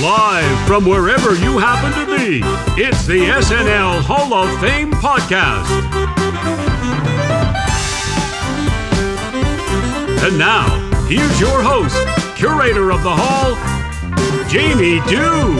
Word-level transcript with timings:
Live 0.00 0.68
from 0.68 0.84
wherever 0.84 1.34
you 1.34 1.58
happen 1.58 1.90
to 1.98 2.16
be, 2.16 2.40
it's 2.80 3.04
the 3.04 3.18
SNL 3.18 4.00
Hall 4.02 4.32
of 4.32 4.60
Fame 4.60 4.92
podcast. 4.92 5.66
And 10.24 10.38
now, 10.38 10.68
here's 11.08 11.40
your 11.40 11.60
host, 11.60 11.96
curator 12.36 12.92
of 12.92 13.02
the 13.02 13.10
hall, 13.10 13.56
Jamie 14.48 15.00
Dew. 15.08 15.56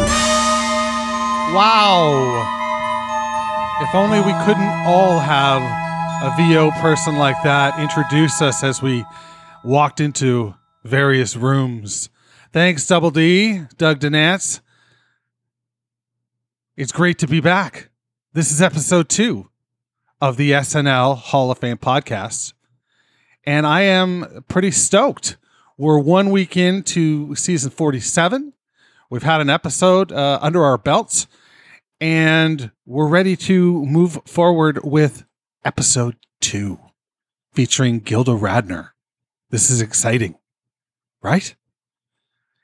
Wow. 1.52 2.46
If 3.82 3.92
only 3.92 4.20
we 4.20 4.32
couldn't 4.44 4.86
all 4.86 5.18
have 5.18 5.62
a 6.22 6.36
VO 6.36 6.70
person 6.80 7.16
like 7.16 7.42
that 7.42 7.80
introduce 7.80 8.40
us 8.40 8.62
as 8.62 8.80
we 8.80 9.04
walked 9.64 9.98
into 9.98 10.54
various 10.84 11.34
rooms. 11.34 12.08
Thanks, 12.50 12.86
Double 12.86 13.10
D, 13.10 13.60
Doug 13.76 14.00
Denance. 14.00 14.60
It's 16.78 16.92
great 16.92 17.18
to 17.18 17.26
be 17.26 17.40
back. 17.40 17.90
This 18.32 18.50
is 18.50 18.62
episode 18.62 19.10
two 19.10 19.50
of 20.20 20.38
the 20.38 20.52
SNL 20.52 21.16
Hall 21.18 21.50
of 21.50 21.58
Fame 21.58 21.76
podcast. 21.76 22.54
And 23.44 23.66
I 23.66 23.82
am 23.82 24.44
pretty 24.48 24.70
stoked. 24.70 25.36
We're 25.76 25.98
one 25.98 26.30
week 26.30 26.56
into 26.56 27.34
season 27.34 27.70
47. 27.70 28.54
We've 29.10 29.22
had 29.22 29.42
an 29.42 29.50
episode 29.50 30.10
uh, 30.10 30.38
under 30.40 30.64
our 30.64 30.78
belts, 30.78 31.26
and 32.00 32.70
we're 32.86 33.08
ready 33.08 33.36
to 33.36 33.84
move 33.84 34.20
forward 34.24 34.80
with 34.82 35.24
episode 35.66 36.16
two 36.40 36.78
featuring 37.52 38.00
Gilda 38.00 38.32
Radner. 38.32 38.90
This 39.50 39.68
is 39.68 39.82
exciting, 39.82 40.36
right? 41.22 41.54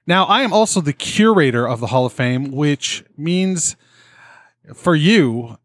Now, 0.06 0.24
I 0.24 0.42
am 0.42 0.52
also 0.52 0.80
the 0.80 0.92
curator 0.92 1.66
of 1.66 1.80
the 1.80 1.88
Hall 1.88 2.04
of 2.04 2.12
Fame, 2.12 2.50
which 2.52 3.04
means 3.16 3.76
for 4.74 4.94
you 4.94 5.58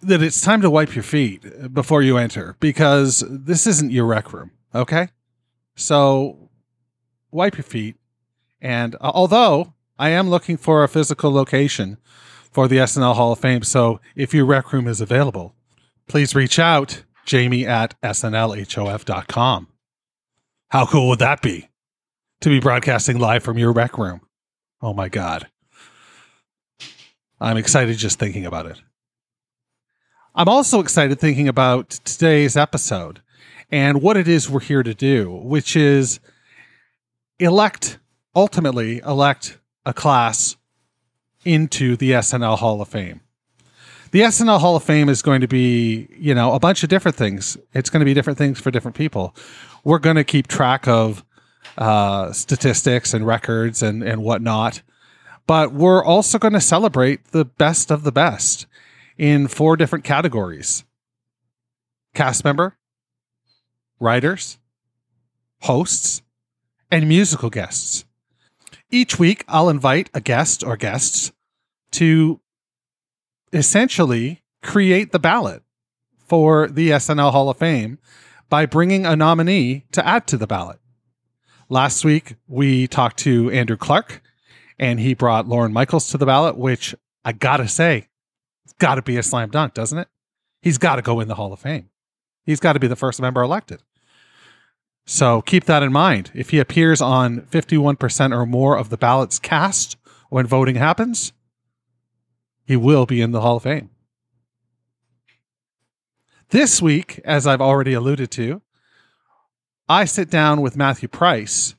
that 0.00 0.22
it's 0.22 0.40
time 0.40 0.60
to 0.60 0.70
wipe 0.70 0.94
your 0.94 1.02
feet 1.02 1.72
before 1.72 2.02
you 2.02 2.16
enter 2.16 2.56
because 2.60 3.24
this 3.28 3.66
isn't 3.66 3.90
your 3.90 4.06
rec 4.06 4.32
room, 4.32 4.52
okay? 4.74 5.08
So 5.74 6.50
wipe 7.30 7.56
your 7.56 7.64
feet. 7.64 7.96
And 8.60 8.94
uh, 8.96 9.10
although 9.14 9.74
I 9.98 10.10
am 10.10 10.30
looking 10.30 10.56
for 10.56 10.84
a 10.84 10.88
physical 10.88 11.32
location 11.32 11.98
for 12.50 12.68
the 12.68 12.76
SNL 12.76 13.14
Hall 13.16 13.32
of 13.32 13.40
Fame, 13.40 13.62
so 13.62 14.00
if 14.14 14.32
your 14.32 14.44
rec 14.44 14.72
room 14.72 14.86
is 14.86 15.00
available, 15.00 15.54
please 16.06 16.34
reach 16.34 16.58
out, 16.58 17.02
jamie 17.24 17.66
at 17.66 18.00
snlhof.com. 18.02 19.68
How 20.68 20.86
cool 20.86 21.08
would 21.08 21.18
that 21.20 21.42
be 21.42 21.68
to 22.44 22.50
be 22.50 22.60
broadcasting 22.60 23.18
live 23.18 23.42
from 23.42 23.56
your 23.56 23.72
rec 23.72 23.96
room? 23.96 24.20
Oh 24.82 24.92
my 24.92 25.08
God. 25.08 25.48
I'm 27.40 27.56
excited 27.56 27.96
just 27.96 28.18
thinking 28.18 28.44
about 28.44 28.66
it. 28.66 28.82
I'm 30.34 30.50
also 30.50 30.80
excited 30.80 31.18
thinking 31.18 31.48
about 31.48 31.88
today's 31.88 32.54
episode 32.54 33.22
and 33.72 34.02
what 34.02 34.18
it 34.18 34.28
is 34.28 34.50
we're 34.50 34.60
here 34.60 34.82
to 34.82 34.92
do, 34.92 35.30
which 35.30 35.74
is 35.74 36.20
elect, 37.38 37.98
ultimately, 38.36 38.98
elect 38.98 39.58
a 39.86 39.94
class 39.94 40.56
into 41.46 41.96
the 41.96 42.10
SNL 42.10 42.58
Hall 42.58 42.82
of 42.82 42.88
Fame. 42.88 43.22
The 44.10 44.20
SNL 44.20 44.60
Hall 44.60 44.76
of 44.76 44.84
Fame 44.84 45.08
is 45.08 45.22
going 45.22 45.40
to 45.40 45.48
be, 45.48 46.08
you 46.18 46.34
know, 46.34 46.52
a 46.52 46.60
bunch 46.60 46.82
of 46.82 46.90
different 46.90 47.16
things. 47.16 47.56
It's 47.72 47.88
going 47.88 48.00
to 48.00 48.04
be 48.04 48.12
different 48.12 48.38
things 48.38 48.60
for 48.60 48.70
different 48.70 48.98
people. 48.98 49.34
We're 49.82 49.98
going 49.98 50.16
to 50.16 50.24
keep 50.24 50.46
track 50.46 50.86
of 50.86 51.24
uh, 51.76 52.32
statistics 52.32 53.14
and 53.14 53.26
records 53.26 53.82
and, 53.82 54.02
and 54.02 54.22
whatnot. 54.22 54.82
But 55.46 55.72
we're 55.72 56.04
also 56.04 56.38
going 56.38 56.54
to 56.54 56.60
celebrate 56.60 57.26
the 57.32 57.44
best 57.44 57.90
of 57.90 58.02
the 58.02 58.12
best 58.12 58.66
in 59.18 59.48
four 59.48 59.76
different 59.76 60.04
categories 60.04 60.84
cast 62.14 62.44
member, 62.44 62.76
writers, 63.98 64.58
hosts, 65.62 66.22
and 66.90 67.08
musical 67.08 67.50
guests. 67.50 68.04
Each 68.90 69.18
week, 69.18 69.44
I'll 69.48 69.68
invite 69.68 70.10
a 70.14 70.20
guest 70.20 70.62
or 70.62 70.76
guests 70.76 71.32
to 71.92 72.40
essentially 73.52 74.42
create 74.62 75.10
the 75.10 75.18
ballot 75.18 75.62
for 76.26 76.68
the 76.68 76.90
SNL 76.90 77.32
Hall 77.32 77.50
of 77.50 77.58
Fame 77.58 77.98
by 78.48 78.66
bringing 78.66 79.04
a 79.04 79.16
nominee 79.16 79.84
to 79.92 80.06
add 80.06 80.26
to 80.28 80.36
the 80.36 80.46
ballot. 80.46 80.78
Last 81.68 82.04
week, 82.04 82.36
we 82.46 82.86
talked 82.86 83.18
to 83.20 83.50
Andrew 83.50 83.76
Clark, 83.76 84.22
and 84.78 85.00
he 85.00 85.14
brought 85.14 85.48
Lorne 85.48 85.72
Michaels 85.72 86.08
to 86.08 86.18
the 86.18 86.26
ballot, 86.26 86.56
which 86.56 86.94
I 87.24 87.32
gotta 87.32 87.68
say, 87.68 88.08
it's 88.64 88.74
gotta 88.74 89.02
be 89.02 89.16
a 89.16 89.22
slam 89.22 89.50
dunk, 89.50 89.74
doesn't 89.74 89.98
it? 89.98 90.08
He's 90.60 90.78
gotta 90.78 91.02
go 91.02 91.20
in 91.20 91.28
the 91.28 91.36
Hall 91.36 91.52
of 91.52 91.60
Fame. 91.60 91.88
He's 92.44 92.60
gotta 92.60 92.78
be 92.78 92.86
the 92.86 92.96
first 92.96 93.20
member 93.20 93.42
elected. 93.42 93.82
So 95.06 95.42
keep 95.42 95.64
that 95.64 95.82
in 95.82 95.92
mind. 95.92 96.30
If 96.34 96.50
he 96.50 96.58
appears 96.58 97.00
on 97.00 97.42
51% 97.42 98.32
or 98.32 98.46
more 98.46 98.76
of 98.76 98.90
the 98.90 98.96
ballots 98.96 99.38
cast 99.38 99.96
when 100.28 100.46
voting 100.46 100.76
happens, 100.76 101.32
he 102.64 102.76
will 102.76 103.06
be 103.06 103.20
in 103.20 103.32
the 103.32 103.40
Hall 103.40 103.56
of 103.56 103.62
Fame. 103.62 103.90
This 106.50 106.80
week, 106.80 107.20
as 107.24 107.46
I've 107.46 107.60
already 107.60 107.94
alluded 107.94 108.30
to, 108.32 108.62
I 109.88 110.06
sit 110.06 110.30
down 110.30 110.62
with 110.62 110.76
Matthew 110.76 111.08
Price, 111.08 111.74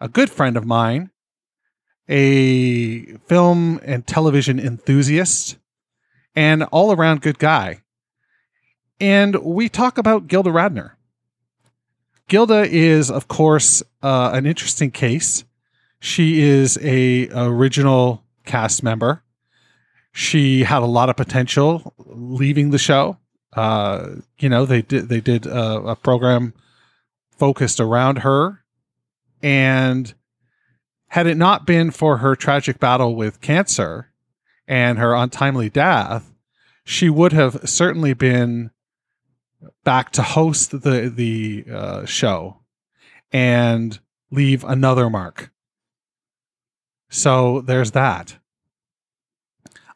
a 0.00 0.08
good 0.08 0.28
friend 0.28 0.54
of 0.56 0.66
mine, 0.66 1.10
a 2.08 3.04
film 3.26 3.80
and 3.82 4.06
television 4.06 4.60
enthusiast, 4.60 5.56
and 6.34 6.64
all 6.64 6.92
around 6.92 7.22
good 7.22 7.38
guy. 7.38 7.80
And 9.00 9.36
we 9.36 9.70
talk 9.70 9.96
about 9.96 10.26
Gilda 10.26 10.50
Radner. 10.50 10.92
Gilda 12.28 12.66
is, 12.68 13.10
of 13.10 13.28
course, 13.28 13.82
uh, 14.02 14.30
an 14.34 14.44
interesting 14.44 14.90
case. 14.90 15.44
She 16.00 16.42
is 16.42 16.78
a 16.82 17.28
original 17.30 18.24
cast 18.44 18.82
member. 18.82 19.22
She 20.12 20.64
had 20.64 20.82
a 20.82 20.86
lot 20.86 21.08
of 21.08 21.16
potential 21.16 21.94
leaving 21.98 22.70
the 22.70 22.78
show. 22.78 23.16
Uh, 23.54 24.16
you 24.38 24.50
know, 24.50 24.66
they 24.66 24.82
did 24.82 25.08
they 25.08 25.20
did 25.20 25.46
a, 25.46 25.80
a 25.80 25.96
program 25.96 26.52
focused 27.36 27.80
around 27.80 28.18
her, 28.18 28.64
and 29.42 30.14
had 31.08 31.26
it 31.26 31.36
not 31.36 31.66
been 31.66 31.90
for 31.90 32.18
her 32.18 32.34
tragic 32.34 32.78
battle 32.78 33.14
with 33.14 33.40
cancer 33.40 34.10
and 34.66 34.98
her 34.98 35.14
untimely 35.14 35.70
death, 35.70 36.32
she 36.84 37.08
would 37.08 37.32
have 37.32 37.68
certainly 37.68 38.14
been 38.14 38.70
back 39.84 40.10
to 40.12 40.22
host 40.22 40.70
the 40.70 41.12
the 41.14 41.64
uh, 41.72 42.04
show 42.04 42.58
and 43.32 44.00
leave 44.30 44.64
another 44.64 45.08
mark. 45.08 45.50
So 47.08 47.60
there's 47.60 47.92
that. 47.92 48.38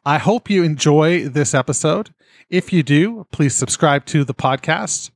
I 0.03 0.17
hope 0.17 0.49
you 0.49 0.63
enjoy 0.63 1.27
this 1.27 1.53
episode. 1.53 2.13
If 2.49 2.73
you 2.73 2.83
do, 2.83 3.27
please 3.31 3.53
subscribe 3.53 4.05
to 4.07 4.23
the 4.23 4.33
podcast. 4.33 5.11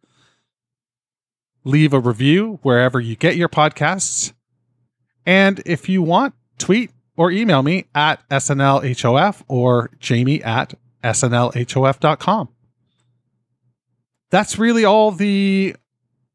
Leave 1.66 1.94
a 1.94 2.00
review 2.00 2.60
wherever 2.62 3.02
you 3.02 3.18
get 3.18 3.36
your 3.36 3.50
podcasts. 3.50 4.32
And 5.26 5.62
if 5.66 5.90
you 5.90 6.02
want, 6.02 6.36
tweet 6.58 6.92
or 7.18 7.32
email 7.32 7.64
me 7.64 7.86
at 7.94 8.28
SNLHOF 8.30 9.44
or 9.48 9.90
jamie 10.00 10.44
at 10.44 10.76
SNLHOF.com. 11.04 12.50
That's 14.30 14.58
really 14.58 14.86
all 14.86 15.12
the 15.12 15.76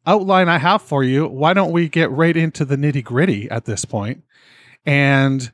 outline 0.06 0.48
I 0.48 0.58
have 0.58 0.82
for 0.82 1.04
you. 1.04 1.26
Why 1.26 1.54
don't 1.54 1.72
we 1.72 1.88
get 1.88 2.10
right 2.10 2.36
into 2.36 2.64
the 2.64 2.76
nitty 2.76 3.04
gritty 3.04 3.50
at 3.50 3.64
this 3.64 3.84
point 3.84 4.24
and 4.84 5.52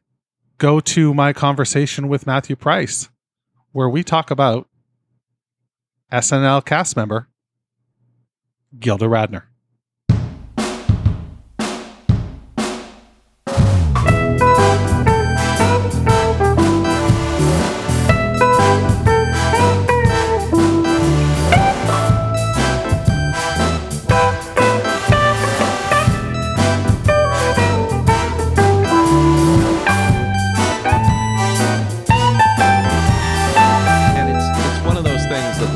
go 0.59 0.81
to 0.81 1.13
my 1.13 1.33
conversation 1.33 2.09
with 2.09 2.27
Matthew 2.27 2.57
Price, 2.57 3.11
where 3.73 3.89
we 3.89 4.03
talk 4.03 4.31
about 4.31 4.69
SNL 6.13 6.65
cast 6.65 6.97
member 6.97 7.29
Gilda 8.79 9.07
Radner. 9.07 9.43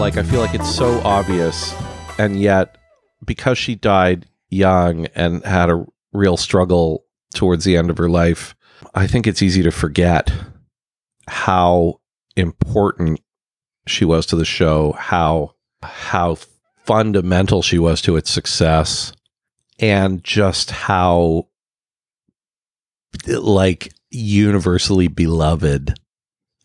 Like 0.01 0.17
I 0.17 0.23
feel 0.23 0.41
like 0.41 0.55
it's 0.55 0.75
so 0.75 0.99
obvious, 1.05 1.75
and 2.19 2.41
yet 2.41 2.79
because 3.27 3.59
she 3.59 3.75
died 3.75 4.27
young 4.49 5.05
and 5.15 5.45
had 5.45 5.69
a 5.69 5.85
real 6.15 6.39
struggle 6.39 7.05
towards 7.35 7.65
the 7.65 7.77
end 7.77 7.91
of 7.91 7.99
her 7.99 8.09
life, 8.09 8.55
I 8.95 9.07
think 9.07 9.27
it's 9.27 9.43
easy 9.43 9.63
to 9.63 9.71
forget 9.71 10.33
how 11.29 12.01
important 12.35 13.21
she 13.87 14.07
was 14.07 14.25
to 14.27 14.37
the 14.37 14.47
show, 14.47 14.93
how 14.93 15.55
how 15.83 16.39
fundamental 16.87 17.61
she 17.61 17.79
was 17.79 18.01
to 18.03 18.17
its 18.17 18.31
success, 18.31 19.13
and 19.79 20.25
just 20.25 20.71
how 20.71 21.49
like 23.27 23.93
universally 24.11 25.09
beloved 25.09 25.93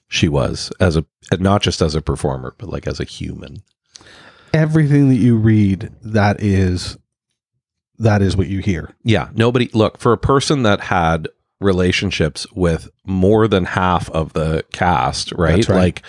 she 0.07 0.27
was 0.27 0.71
as 0.79 0.97
a 0.97 1.05
not 1.39 1.61
just 1.61 1.81
as 1.81 1.95
a 1.95 2.01
performer, 2.01 2.55
but 2.57 2.69
like 2.69 2.87
as 2.87 2.99
a 2.99 3.05
human. 3.05 3.63
Everything 4.53 5.09
that 5.09 5.15
you 5.15 5.35
read, 5.37 5.91
that 6.01 6.41
is 6.41 6.97
that 7.97 8.21
is 8.21 8.37
what 8.37 8.47
you 8.47 8.59
hear. 8.59 8.93
Yeah, 9.03 9.29
nobody 9.33 9.69
look 9.73 9.97
for 9.97 10.13
a 10.13 10.17
person 10.17 10.63
that 10.63 10.81
had 10.81 11.27
relationships 11.59 12.45
with 12.53 12.89
more 13.05 13.47
than 13.47 13.65
half 13.65 14.09
of 14.11 14.33
the 14.33 14.63
cast, 14.71 15.31
right? 15.33 15.67
Right. 15.67 15.77
Like 15.77 16.01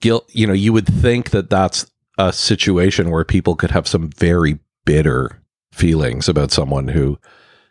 guilt, 0.00 0.28
you 0.32 0.46
know, 0.46 0.52
you 0.52 0.72
would 0.72 0.86
think 0.86 1.30
that 1.30 1.50
that's 1.50 1.90
a 2.18 2.32
situation 2.32 3.10
where 3.10 3.24
people 3.24 3.56
could 3.56 3.70
have 3.70 3.88
some 3.88 4.10
very 4.10 4.58
bitter 4.84 5.42
feelings 5.72 6.28
about 6.28 6.50
someone 6.50 6.88
who 6.88 7.18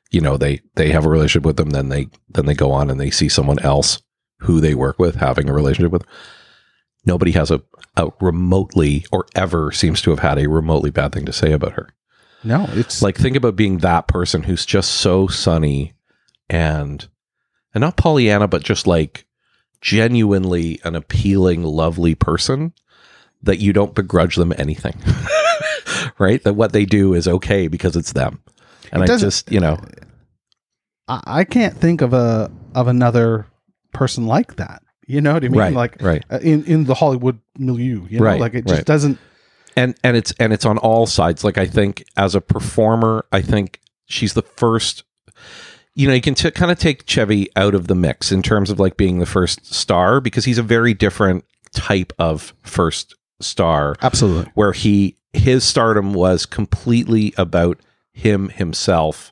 you 0.10 0.20
know 0.20 0.36
they 0.36 0.60
they 0.76 0.92
have 0.92 1.06
a 1.06 1.10
relationship 1.10 1.46
with 1.46 1.58
them 1.58 1.70
then 1.70 1.90
they 1.90 2.08
then 2.30 2.48
they 2.48 2.56
go 2.56 2.72
on 2.72 2.90
and 2.90 3.00
they 3.00 3.12
see 3.12 3.30
someone 3.30 3.60
else 3.60 4.02
who 4.42 4.60
they 4.60 4.74
work 4.74 5.00
with 5.00 5.16
having 5.16 5.50
a 5.50 5.54
relationship 5.54 5.92
with 5.92 6.06
nobody 7.06 7.32
has 7.32 7.52
a, 7.52 7.62
a 7.98 8.10
remotely 8.20 9.06
or 9.12 9.26
ever 9.36 9.72
seems 9.72 10.02
to 10.02 10.10
have 10.10 10.20
had 10.20 10.38
a 10.38 10.50
remotely 10.50 10.92
bad 10.92 11.12
thing 11.12 11.26
to 11.26 11.34
say 11.34 11.52
about 11.52 11.74
her 11.74 11.90
No, 12.44 12.68
it's 12.72 13.02
like 13.02 13.18
think 13.18 13.36
about 13.36 13.56
being 13.56 13.80
that 13.80 14.08
person 14.08 14.44
who's 14.44 14.66
just 14.66 14.92
so 14.92 15.28
sunny 15.28 15.94
and 16.50 17.08
and 17.74 17.82
not 17.82 17.98
Pollyanna, 17.98 18.48
but 18.48 18.64
just 18.64 18.88
like 18.88 19.26
genuinely 19.82 20.80
an 20.84 20.96
appealing, 20.96 21.64
lovely 21.64 22.16
person 22.16 22.74
that 23.44 23.60
you 23.60 23.74
don't 23.74 23.96
begrudge 23.96 24.36
them 24.36 24.54
anything. 24.58 24.96
right? 26.20 26.44
That 26.44 26.54
what 26.54 26.74
they 26.74 26.86
do 26.86 27.14
is 27.14 27.28
okay 27.28 27.68
because 27.68 27.96
it's 27.96 28.14
them. 28.14 28.42
And 28.92 29.04
It 29.04 29.10
I 29.10 29.18
just, 29.18 29.52
you 29.52 29.60
know, 29.60 29.80
I, 31.08 31.22
I 31.26 31.44
can't 31.44 31.76
think 31.76 32.02
of 32.02 32.14
a 32.14 32.52
of 32.76 32.88
another 32.88 33.48
person 33.92 34.26
like 34.28 34.56
that. 34.58 34.82
You 35.08 35.20
know 35.22 35.34
what 35.34 35.44
I 35.44 35.50
mean? 35.50 35.60
right, 35.60 35.74
Like 35.74 36.02
right. 36.02 36.24
uh, 36.32 36.40
in 36.42 36.64
in 36.66 36.86
the 36.86 36.94
Hollywood 36.94 37.40
milieu. 37.58 38.06
You 38.10 38.20
know, 38.20 38.26
Right, 38.26 38.40
like 38.40 38.54
it 38.54 38.66
just 38.66 38.78
right. 38.80 38.86
doesn't. 38.86 39.18
and 39.76 39.96
and 40.04 40.16
it's 40.18 40.32
and 40.40 40.54
it's 40.54 40.66
on 40.66 40.78
all 40.78 41.06
sides 41.06 41.44
like 41.44 41.58
i 41.58 41.66
think 41.66 42.04
as 42.18 42.36
a 42.36 42.42
performer 42.42 43.26
i 43.32 43.42
think 43.42 43.80
she's 44.06 44.34
the 44.34 44.42
first 44.42 45.04
you 45.96 46.08
know 46.10 46.14
you 46.14 46.20
can 46.22 46.36
t- 46.36 46.52
kind 46.52 46.72
of 46.72 46.78
take 46.78 47.06
chevy 47.06 47.48
out 47.56 47.74
of 47.74 47.88
the 47.88 47.96
mix 47.96 48.34
in 48.34 48.42
terms 48.42 48.70
of 48.70 48.80
like 48.82 48.98
being 48.98 49.20
the 49.20 49.26
first 49.26 49.66
star 49.74 50.20
because 50.20 50.44
he's 50.44 50.58
a 50.58 50.64
very 50.64 50.94
different 50.94 51.46
type 51.74 52.12
of 52.20 52.54
first 52.64 53.16
star 53.40 53.96
Absolutely. 54.02 54.52
where 54.56 54.74
he 54.74 55.16
his 55.32 55.64
stardom 55.64 56.14
was 56.14 56.46
completely 56.46 57.34
about 57.38 57.80
him 58.12 58.50
himself 58.50 59.32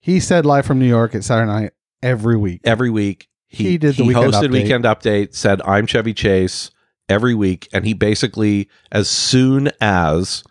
He 0.00 0.18
said 0.18 0.46
live 0.46 0.64
from 0.64 0.78
New 0.78 0.88
York 0.88 1.14
at 1.14 1.24
Saturday 1.24 1.50
night 1.52 1.72
every 2.02 2.38
week. 2.38 2.62
every 2.64 2.88
week 2.90 3.28
He 3.52 3.78
did 3.78 3.96
the 3.96 4.04
Weekend 4.04 4.32
hosted 4.32 4.48
Update. 4.48 4.52
weekend 4.52 4.84
update 4.84 5.34
said 5.34 5.60
i'm 5.62 5.86
chevy 5.86 6.14
chase 6.14 6.70
every 7.08 7.34
week 7.34 7.68
and 7.72 7.84
he 7.84 7.92
basically 7.92 8.68
as 8.90 9.08
soon 9.10 9.70
as 9.80 10.42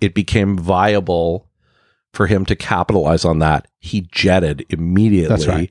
it 0.00 0.14
became 0.14 0.56
viable 0.56 1.48
for 2.12 2.26
him 2.26 2.44
to 2.46 2.56
capitalize 2.56 3.24
on 3.24 3.38
that 3.40 3.66
he 3.78 4.02
jetted 4.12 4.64
immediately 4.68 5.28
That's 5.28 5.46
right. 5.46 5.70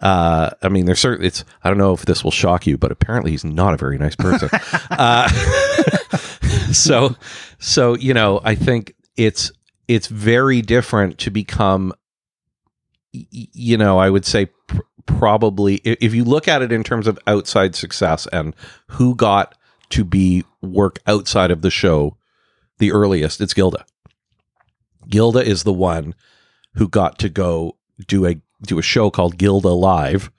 uh, 0.00 0.50
I 0.62 0.68
mean, 0.68 0.86
there's 0.86 1.00
certain. 1.00 1.24
It's. 1.24 1.44
I 1.64 1.68
don't 1.68 1.78
know 1.78 1.92
if 1.92 2.02
this 2.02 2.22
will 2.22 2.30
shock 2.30 2.66
you, 2.66 2.78
but 2.78 2.92
apparently 2.92 3.32
he's 3.32 3.44
not 3.44 3.74
a 3.74 3.76
very 3.76 3.98
nice 3.98 4.14
person. 4.14 4.48
uh, 4.90 5.28
so, 6.72 7.16
so 7.58 7.94
you 7.96 8.14
know, 8.14 8.40
I 8.44 8.54
think 8.54 8.94
it's 9.16 9.50
it's 9.88 10.06
very 10.06 10.62
different 10.62 11.18
to 11.18 11.30
become. 11.30 11.92
You 13.12 13.76
know, 13.76 13.98
I 13.98 14.10
would 14.10 14.24
say 14.24 14.48
probably 15.08 15.76
if 15.76 16.14
you 16.14 16.22
look 16.22 16.46
at 16.46 16.62
it 16.62 16.70
in 16.70 16.84
terms 16.84 17.06
of 17.06 17.18
outside 17.26 17.74
success 17.74 18.28
and 18.32 18.54
who 18.88 19.14
got 19.14 19.56
to 19.90 20.04
be 20.04 20.44
work 20.62 21.00
outside 21.06 21.50
of 21.50 21.62
the 21.62 21.70
show 21.70 22.16
the 22.78 22.92
earliest, 22.92 23.40
it's 23.40 23.54
Gilda. 23.54 23.84
Gilda 25.08 25.40
is 25.40 25.64
the 25.64 25.72
one 25.72 26.14
who 26.74 26.88
got 26.88 27.18
to 27.18 27.28
go 27.28 27.76
do 28.06 28.26
a 28.26 28.36
do 28.62 28.78
a 28.78 28.82
show 28.82 29.10
called 29.10 29.38
Gilda 29.38 29.70
Live 29.70 30.30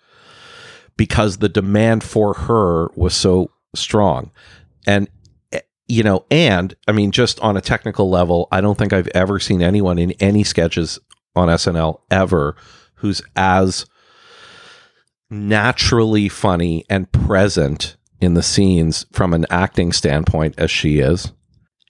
because 0.95 1.37
the 1.37 1.49
demand 1.49 2.03
for 2.03 2.33
her 2.33 2.89
was 2.95 3.13
so 3.13 3.51
strong. 3.75 4.31
And 4.85 5.09
eh, 5.51 5.61
you 5.87 6.03
know, 6.03 6.25
and 6.29 6.75
I 6.87 6.91
mean 6.91 7.11
just 7.11 7.39
on 7.39 7.57
a 7.57 7.61
technical 7.61 8.09
level, 8.09 8.47
I 8.51 8.61
don't 8.61 8.77
think 8.77 8.93
I've 8.93 9.09
ever 9.09 9.39
seen 9.39 9.61
anyone 9.61 9.97
in 9.97 10.11
any 10.13 10.43
sketches 10.43 10.99
on 11.35 11.47
SNL 11.47 12.01
ever 12.11 12.55
who's 12.95 13.21
as 13.35 13.85
naturally 15.29 16.29
funny 16.29 16.85
and 16.89 17.11
present 17.11 17.95
in 18.21 18.33
the 18.33 18.43
scenes 18.43 19.05
from 19.13 19.33
an 19.33 19.45
acting 19.49 19.91
standpoint 19.91 20.55
as 20.57 20.71
she 20.71 20.99
is. 20.99 21.31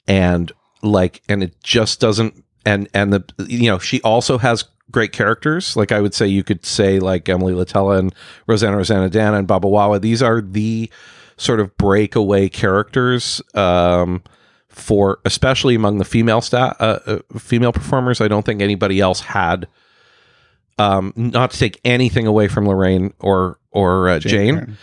And 0.08 0.52
like 0.82 1.22
and 1.30 1.44
it 1.44 1.62
just 1.64 2.00
doesn't 2.00 2.44
and 2.66 2.90
and 2.94 3.14
the 3.14 3.24
you 3.48 3.70
know, 3.70 3.80
she 3.80 4.02
also 4.02 4.38
has 4.38 4.66
great 4.92 5.12
characters. 5.12 5.76
Like 5.76 5.92
I 5.92 6.02
would 6.02 6.14
say 6.14 6.28
you 6.28 6.44
could 6.44 6.66
say 6.66 7.00
like 7.00 7.30
Emily 7.30 7.54
Latella 7.54 8.00
and 8.00 8.14
Rosanna 8.48 8.78
Rosanna 8.78 9.10
Dan 9.10 9.34
and 9.34 9.48
Baba 9.48 9.68
Wawa. 9.68 10.00
These 10.00 10.22
are 10.22 10.42
the 10.42 10.90
sort 11.38 11.60
of 11.60 11.76
breakaway 11.78 12.50
characters 12.50 13.42
um, 13.54 14.22
for 14.68 15.20
especially 15.26 15.76
among 15.76 15.98
the 15.98 16.06
female 16.06 16.42
sta- 16.42 16.76
uh, 16.80 17.00
uh, 17.06 17.20
female 17.38 17.72
performers. 17.72 18.22
I 18.22 18.28
don't 18.28 18.46
think 18.46 18.62
anybody 18.62 19.00
else 19.00 19.22
had 19.22 19.68
um, 20.80 21.14
not 21.16 21.52
to 21.52 21.58
take 21.60 21.80
anything 21.84 22.26
away 22.26 22.48
from 22.48 22.66
Laraine 22.66 23.14
or 23.20 23.60
or 23.72 24.10
uh, 24.10 24.20
Jane, 24.20 24.60
Curtin. 24.60 24.78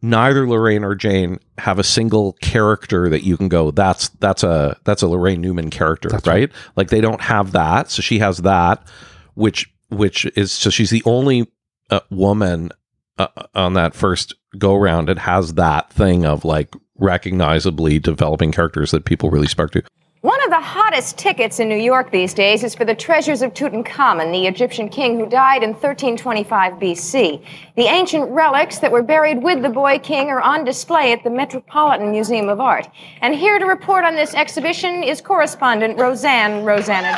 neither 0.00 0.46
Laraine 0.46 0.84
or 0.84 0.94
Jane 0.94 1.38
have 1.58 1.78
a 1.78 1.84
single 1.84 2.34
character 2.34 3.08
that 3.08 3.24
you 3.24 3.36
can 3.36 3.48
go 3.48 3.70
that's 3.70 4.08
that's 4.20 4.42
a 4.42 4.78
that's 4.84 5.02
a 5.02 5.06
Laraine 5.06 5.40
Newman 5.40 5.70
character, 5.70 6.08
That's 6.08 6.26
right? 6.26 6.50
Like 6.76 6.88
they 6.88 7.00
don't 7.00 7.20
have 7.20 7.52
that, 7.52 7.90
so 7.90 8.00
she 8.02 8.20
has 8.20 8.38
that, 8.38 8.86
which 9.34 9.70
which 9.88 10.24
is 10.36 10.52
so 10.52 10.70
she's 10.70 10.90
the 10.90 11.02
only 11.04 11.46
uh, 11.90 12.00
woman 12.10 12.70
uh, 13.18 13.28
on 13.54 13.74
that 13.74 13.94
first 13.94 14.34
go 14.58 14.74
round 14.76 15.08
that 15.08 15.18
has 15.18 15.54
that 15.54 15.90
thing 15.90 16.24
of 16.24 16.44
like 16.44 16.74
recognizably 16.98 17.98
developing 17.98 18.52
characters 18.52 18.90
that 18.90 19.04
people 19.04 19.30
really 19.30 19.46
spark 19.46 19.70
to. 19.72 19.82
One 20.26 20.42
of 20.42 20.50
the 20.50 20.60
hottest 20.60 21.16
tickets 21.18 21.60
in 21.60 21.68
New 21.68 21.76
York 21.76 22.10
these 22.10 22.34
days 22.34 22.64
is 22.64 22.74
for 22.74 22.84
the 22.84 22.96
treasures 22.96 23.42
of 23.42 23.54
Tutankhamun, 23.54 24.32
the 24.32 24.48
Egyptian 24.48 24.88
king 24.88 25.20
who 25.20 25.28
died 25.28 25.62
in 25.62 25.70
1325 25.70 26.72
BC. 26.80 27.44
The 27.76 27.84
ancient 27.84 28.28
relics 28.32 28.80
that 28.80 28.90
were 28.90 29.04
buried 29.04 29.40
with 29.40 29.62
the 29.62 29.68
boy 29.68 30.00
king 30.00 30.28
are 30.30 30.40
on 30.40 30.64
display 30.64 31.12
at 31.12 31.22
the 31.22 31.30
Metropolitan 31.30 32.10
Museum 32.10 32.48
of 32.48 32.58
Art. 32.58 32.88
And 33.20 33.36
here 33.36 33.60
to 33.60 33.66
report 33.66 34.04
on 34.04 34.16
this 34.16 34.34
exhibition 34.34 35.04
is 35.04 35.20
correspondent 35.20 35.96
Roseanne 35.96 36.64
Rosanna 36.64 37.14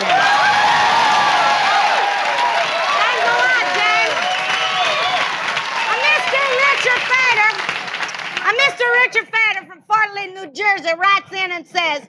Mr. 8.58 8.92
Richard 9.06 9.28
Feder 9.28 9.66
from 9.66 9.82
Fort 9.88 10.14
Lee, 10.14 10.26
New 10.34 10.52
Jersey, 10.52 10.90
writes 10.98 11.32
in 11.32 11.52
and 11.52 11.66
says, 11.66 12.08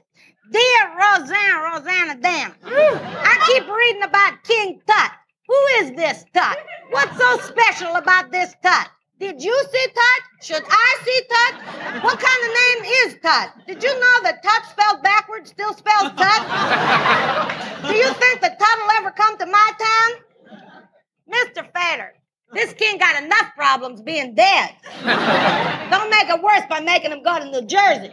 Dear 0.51 0.97
Roseanne, 0.97 1.61
Rosanna 1.61 2.15
Dan, 2.21 2.53
I 2.63 3.33
keep 3.45 3.67
reading 3.69 4.03
about 4.03 4.43
King 4.43 4.81
Tut. 4.87 5.11
Who 5.47 5.55
is 5.81 5.91
this 5.91 6.25
Tut? 6.33 6.57
What's 6.89 7.17
so 7.17 7.37
special 7.39 7.95
about 7.95 8.31
this 8.31 8.55
Tut? 8.63 8.87
Did 9.19 9.43
you 9.43 9.65
see 9.71 9.87
Tut? 9.93 10.23
Should 10.41 10.63
I 10.67 10.97
see 11.03 11.21
Tut? 11.29 12.03
What 12.03 12.19
kind 12.19 12.41
of 12.45 12.49
name 12.49 12.93
is 13.05 13.17
Tut? 13.21 13.67
Did 13.67 13.83
you 13.83 13.93
know 13.93 14.21
that 14.23 14.41
Tut 14.41 14.65
spelled 14.71 15.03
backwards 15.03 15.51
still 15.51 15.73
spells 15.73 16.13
Tut? 16.17 16.41
Do 17.87 17.95
you 17.95 18.11
think 18.13 18.41
that 18.41 18.57
Tut 18.57 18.79
will 18.79 18.91
ever 18.97 19.11
come 19.11 19.37
to 19.37 19.45
my 19.45 19.71
town? 19.79 20.11
Mr. 21.31 21.67
Feder, 21.73 22.13
this 22.53 22.73
king 22.73 22.97
got 22.97 23.21
enough 23.23 23.53
problems 23.55 24.01
being 24.01 24.33
dead. 24.33 24.71
Don't 25.91 26.09
make 26.09 26.27
it 26.27 26.41
worse 26.41 26.63
by 26.67 26.79
making 26.79 27.11
him 27.11 27.21
go 27.21 27.37
to 27.37 27.45
New 27.51 27.67
Jersey. 27.67 28.11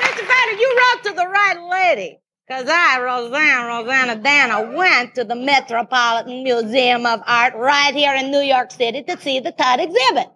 Mr. 0.00 0.22
Feder, 0.26 0.56
you 0.58 0.76
wrote 0.78 1.04
to 1.04 1.12
the 1.12 1.26
right 1.26 1.60
lady. 1.70 2.20
Because 2.46 2.66
I, 2.68 3.00
Roseanne 3.00 3.66
Rosanna 3.66 4.16
Dana, 4.16 4.74
went 4.74 5.14
to 5.16 5.24
the 5.24 5.34
Metropolitan 5.34 6.42
Museum 6.42 7.04
of 7.04 7.20
Art 7.26 7.54
right 7.56 7.94
here 7.94 8.14
in 8.14 8.30
New 8.30 8.40
York 8.40 8.70
City 8.70 9.02
to 9.02 9.18
see 9.20 9.38
the 9.38 9.52
Tut 9.52 9.80
exhibit. 9.80 10.28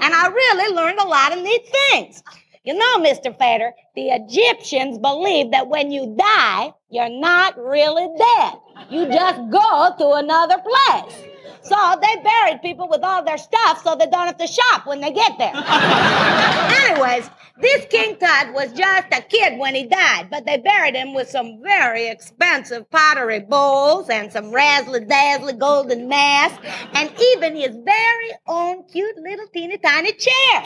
And 0.00 0.14
I 0.14 0.28
really 0.28 0.74
learned 0.74 1.00
a 1.00 1.06
lot 1.06 1.36
of 1.36 1.42
neat 1.42 1.66
things. 1.90 2.22
You 2.62 2.74
know, 2.74 2.98
Mr. 2.98 3.36
Feder, 3.36 3.72
the 3.94 4.08
Egyptians 4.08 4.98
believe 4.98 5.52
that 5.52 5.68
when 5.68 5.90
you 5.90 6.16
die, 6.18 6.72
you're 6.90 7.08
not 7.08 7.56
really 7.56 8.08
dead. 8.16 8.54
You 8.90 9.06
just 9.06 9.40
go 9.50 9.94
to 9.98 10.12
another 10.18 10.56
place. 10.58 11.35
So 11.68 12.00
they 12.00 12.22
buried 12.22 12.62
people 12.62 12.88
with 12.88 13.02
all 13.02 13.24
their 13.24 13.38
stuff 13.38 13.82
so 13.82 13.96
they 13.96 14.06
don't 14.06 14.26
have 14.26 14.38
to 14.38 14.46
shop 14.46 14.86
when 14.86 15.00
they 15.00 15.10
get 15.10 15.36
there. 15.38 15.52
Anyways, 16.90 17.28
this 17.60 17.86
King 17.86 18.16
Tut 18.16 18.52
was 18.52 18.72
just 18.72 19.08
a 19.12 19.22
kid 19.22 19.58
when 19.58 19.74
he 19.74 19.84
died, 19.84 20.28
but 20.30 20.46
they 20.46 20.58
buried 20.58 20.94
him 20.94 21.12
with 21.12 21.28
some 21.28 21.60
very 21.62 22.06
expensive 22.06 22.88
pottery 22.90 23.40
bowls 23.40 24.08
and 24.08 24.30
some 24.30 24.52
razzly 24.52 25.08
dazzly 25.08 25.54
golden 25.54 26.08
masks 26.08 26.64
and 26.94 27.10
even 27.34 27.56
his 27.56 27.74
very 27.74 28.30
own 28.46 28.84
cute 28.88 29.16
little 29.16 29.46
teeny 29.48 29.78
tiny 29.78 30.12
chair. 30.12 30.64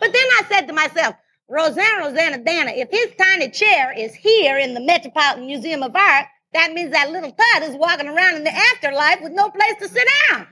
But 0.00 0.12
then 0.12 0.26
I 0.38 0.42
said 0.48 0.66
to 0.66 0.72
myself, 0.72 1.14
Roseanne, 1.48 1.98
Rosanna, 1.98 2.38
Dana, 2.38 2.72
if 2.74 2.90
his 2.90 3.14
tiny 3.20 3.50
chair 3.50 3.92
is 3.96 4.14
here 4.14 4.58
in 4.58 4.74
the 4.74 4.80
Metropolitan 4.80 5.46
Museum 5.46 5.82
of 5.82 5.94
Art, 5.94 6.26
that 6.54 6.72
means 6.72 6.92
that 6.92 7.10
little 7.10 7.32
Tut 7.32 7.62
is 7.64 7.76
walking 7.76 8.08
around 8.08 8.36
in 8.36 8.44
the 8.44 8.54
afterlife 8.54 9.20
with 9.22 9.32
no 9.32 9.50
place 9.50 9.74
to 9.80 9.88
sit 9.88 10.08
down. 10.30 10.46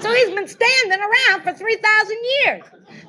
So 0.00 0.12
he's 0.12 0.30
been 0.30 0.48
standing 0.48 0.98
around 0.98 1.42
for 1.42 1.52
3,000 1.52 2.16
years. 2.44 2.62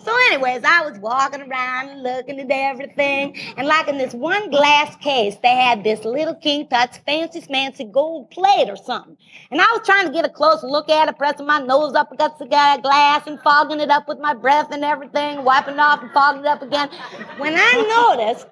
So, 0.04 0.14
anyways, 0.28 0.64
I 0.66 0.90
was 0.90 1.00
walking 1.00 1.42
around 1.42 1.90
and 1.90 2.04
looking 2.04 2.40
at 2.40 2.52
everything. 2.52 3.38
And, 3.56 3.68
like 3.68 3.88
in 3.88 3.98
this 3.98 4.14
one 4.14 4.50
glass 4.50 4.96
case, 4.98 5.38
they 5.42 5.56
had 5.56 5.84
this 5.84 6.04
little 6.04 6.36
King 6.36 6.68
Tut's 6.68 6.98
fancy, 7.00 7.42
fancy 7.42 7.86
gold 7.86 8.32
plate 8.32 8.70
or 8.70 8.76
something. 8.76 9.16
And 9.52 9.62
I 9.62 9.66
was 9.72 9.82
trying 9.86 10.08
to 10.08 10.12
get 10.12 10.26
a 10.26 10.30
close 10.30 10.64
look 10.64 10.90
at 10.90 11.08
it, 11.08 11.18
pressing 11.18 11.46
my 11.46 11.60
nose 11.60 11.96
up 11.96 12.12
against 12.12 12.40
the 12.40 12.46
glass 12.48 13.28
and 13.28 13.40
fogging 13.42 13.80
it 13.80 13.90
up 13.90 14.08
with 14.08 14.20
my 14.20 14.34
breath 14.34 14.72
and 14.72 14.84
everything, 14.84 15.44
wiping 15.46 15.76
it 15.76 15.80
off 15.80 16.02
and 16.02 16.12
fogging 16.12 16.42
it 16.42 16.48
up 16.48 16.62
again. 16.62 16.90
When 17.38 17.56
I 17.56 18.16
noticed 18.18 18.48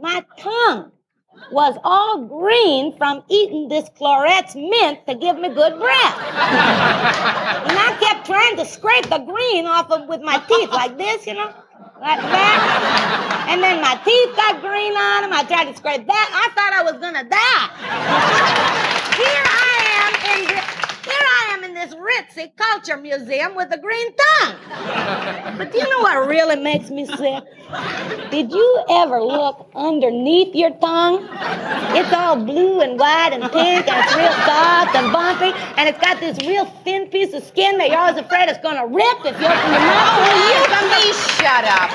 my 0.00 0.24
tongue 0.38 0.92
was 1.50 1.78
all 1.84 2.24
green 2.26 2.96
from 2.96 3.22
eating 3.28 3.68
this 3.68 3.88
Clorets 3.96 4.54
mint 4.54 5.06
to 5.06 5.14
give 5.14 5.38
me 5.38 5.48
good 5.48 5.78
breath. 5.78 6.16
and 7.68 7.76
I 7.78 7.96
kept 8.00 8.26
trying 8.26 8.56
to 8.56 8.64
scrape 8.64 9.08
the 9.08 9.18
green 9.18 9.66
off 9.66 9.90
of 9.90 10.08
with 10.08 10.20
my 10.20 10.38
teeth 10.48 10.70
like 10.70 10.98
this, 10.98 11.26
you 11.26 11.34
know, 11.34 11.52
like 12.00 12.20
that. 12.20 13.46
And 13.48 13.62
then 13.62 13.80
my 13.80 13.96
teeth 14.04 14.36
got 14.36 14.60
green 14.60 14.92
on 14.92 15.22
them. 15.22 15.32
I 15.32 15.44
tried 15.44 15.70
to 15.72 15.76
scrape 15.76 16.06
that. 16.06 16.28
I 16.32 16.48
thought 16.54 16.72
I 16.72 16.82
was 16.82 17.00
gonna 17.00 17.24
die. 17.24 17.66
Here 19.16 19.44
I 19.44 19.74
am 20.04 20.12
in 20.38 20.44
the 20.46 20.88
here 21.08 21.24
I 21.24 21.54
am 21.54 21.64
in 21.64 21.74
this 21.74 21.94
ritzy 22.08 22.50
culture 22.56 22.96
museum 22.96 23.54
with 23.54 23.72
a 23.72 23.78
green 23.78 24.08
tongue. 24.16 24.56
But 25.58 25.74
you 25.74 25.88
know 25.90 26.00
what 26.00 26.28
really 26.28 26.56
makes 26.56 26.90
me 26.90 27.06
sick? 27.06 27.44
Did 28.30 28.50
you 28.52 28.84
ever 28.88 29.20
look 29.22 29.70
underneath 29.74 30.54
your 30.54 30.70
tongue? 30.78 31.28
It's 31.96 32.12
all 32.12 32.36
blue 32.36 32.80
and 32.80 32.98
white 32.98 33.30
and 33.32 33.42
pink 33.52 33.88
and 33.88 34.04
it's 34.04 34.16
real 34.16 34.32
soft 34.46 34.94
and 34.96 35.12
bumpy 35.12 35.52
and 35.76 35.88
it's 35.88 35.98
got 36.00 36.20
this 36.20 36.38
real 36.46 36.64
thin 36.84 37.08
piece 37.08 37.34
of 37.34 37.42
skin 37.42 37.78
that 37.78 37.88
you're 37.90 37.98
always 37.98 38.16
afraid 38.16 38.48
it's 38.48 38.58
gonna 38.60 38.86
rip 38.86 39.18
if 39.24 39.38
you 39.40 39.46
open 39.46 39.72
your 39.72 39.80
mouth. 39.80 40.08
Oh, 40.16 40.24
Will 40.24 40.40
you 40.48 40.60
please 40.90 41.18
shut 41.36 41.64
up? 41.64 41.90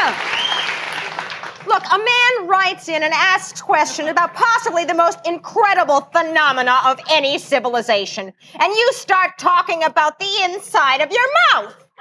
Look, 1.69 1.76
a 1.93 1.99
man 1.99 2.49
writes 2.49 2.89
in 2.89 3.03
and 3.03 3.13
asks 3.15 3.61
questions 3.61 4.09
about 4.09 4.35
possibly 4.35 4.85
the 4.85 4.95
most 4.95 5.19
incredible 5.27 6.01
phenomena 6.13 6.79
of 6.85 7.01
any 7.11 7.39
civilization, 7.39 8.33
and 8.59 8.73
you 8.75 8.93
start 8.93 9.39
talking 9.39 9.83
about 9.85 10.19
the 10.19 10.43
inside 10.45 11.01
of 11.01 11.11
your 11.11 11.27
mouth. 11.53 11.75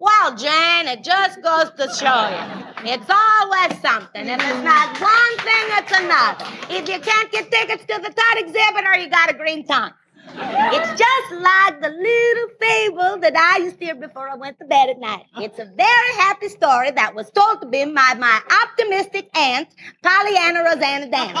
Well, 0.00 0.36
Jan, 0.36 0.86
it 0.86 1.02
just 1.02 1.42
goes 1.42 1.72
to 1.72 1.92
show 1.92 2.28
you. 2.30 2.92
It's 2.92 3.10
always 3.10 3.80
something. 3.80 4.28
If 4.28 4.40
it's 4.40 4.62
not 4.62 5.00
one 5.00 5.38
thing, 5.38 5.66
it's 5.74 5.90
another. 5.90 6.44
If 6.70 6.88
you 6.88 7.00
can't 7.00 7.32
get 7.32 7.50
tickets 7.50 7.84
to 7.86 8.00
the 8.00 8.14
Tut 8.14 8.38
exhibitor, 8.38 8.96
you 8.96 9.10
got 9.10 9.28
a 9.28 9.34
green 9.34 9.66
tongue. 9.66 9.90
It's 10.34 10.90
just 10.90 11.32
like 11.32 11.80
the 11.80 11.88
little 11.88 12.48
fable 12.60 13.20
that 13.20 13.36
I 13.36 13.62
used 13.64 13.78
to 13.78 13.84
hear 13.86 13.94
before 13.94 14.28
I 14.28 14.34
went 14.34 14.58
to 14.58 14.66
bed 14.66 14.90
at 14.90 14.98
night. 14.98 15.26
Uh-huh. 15.34 15.42
It's 15.44 15.58
a 15.58 15.64
very 15.64 16.12
happy 16.16 16.48
story 16.48 16.90
that 16.90 17.14
was 17.14 17.30
told 17.30 17.60
to 17.62 17.66
me 17.66 17.84
by 17.86 18.14
my 18.18 18.40
optimistic 18.62 19.30
aunt, 19.36 19.68
Pollyanna 20.02 20.64
Rosanna 20.64 21.10
Dana. 21.10 21.40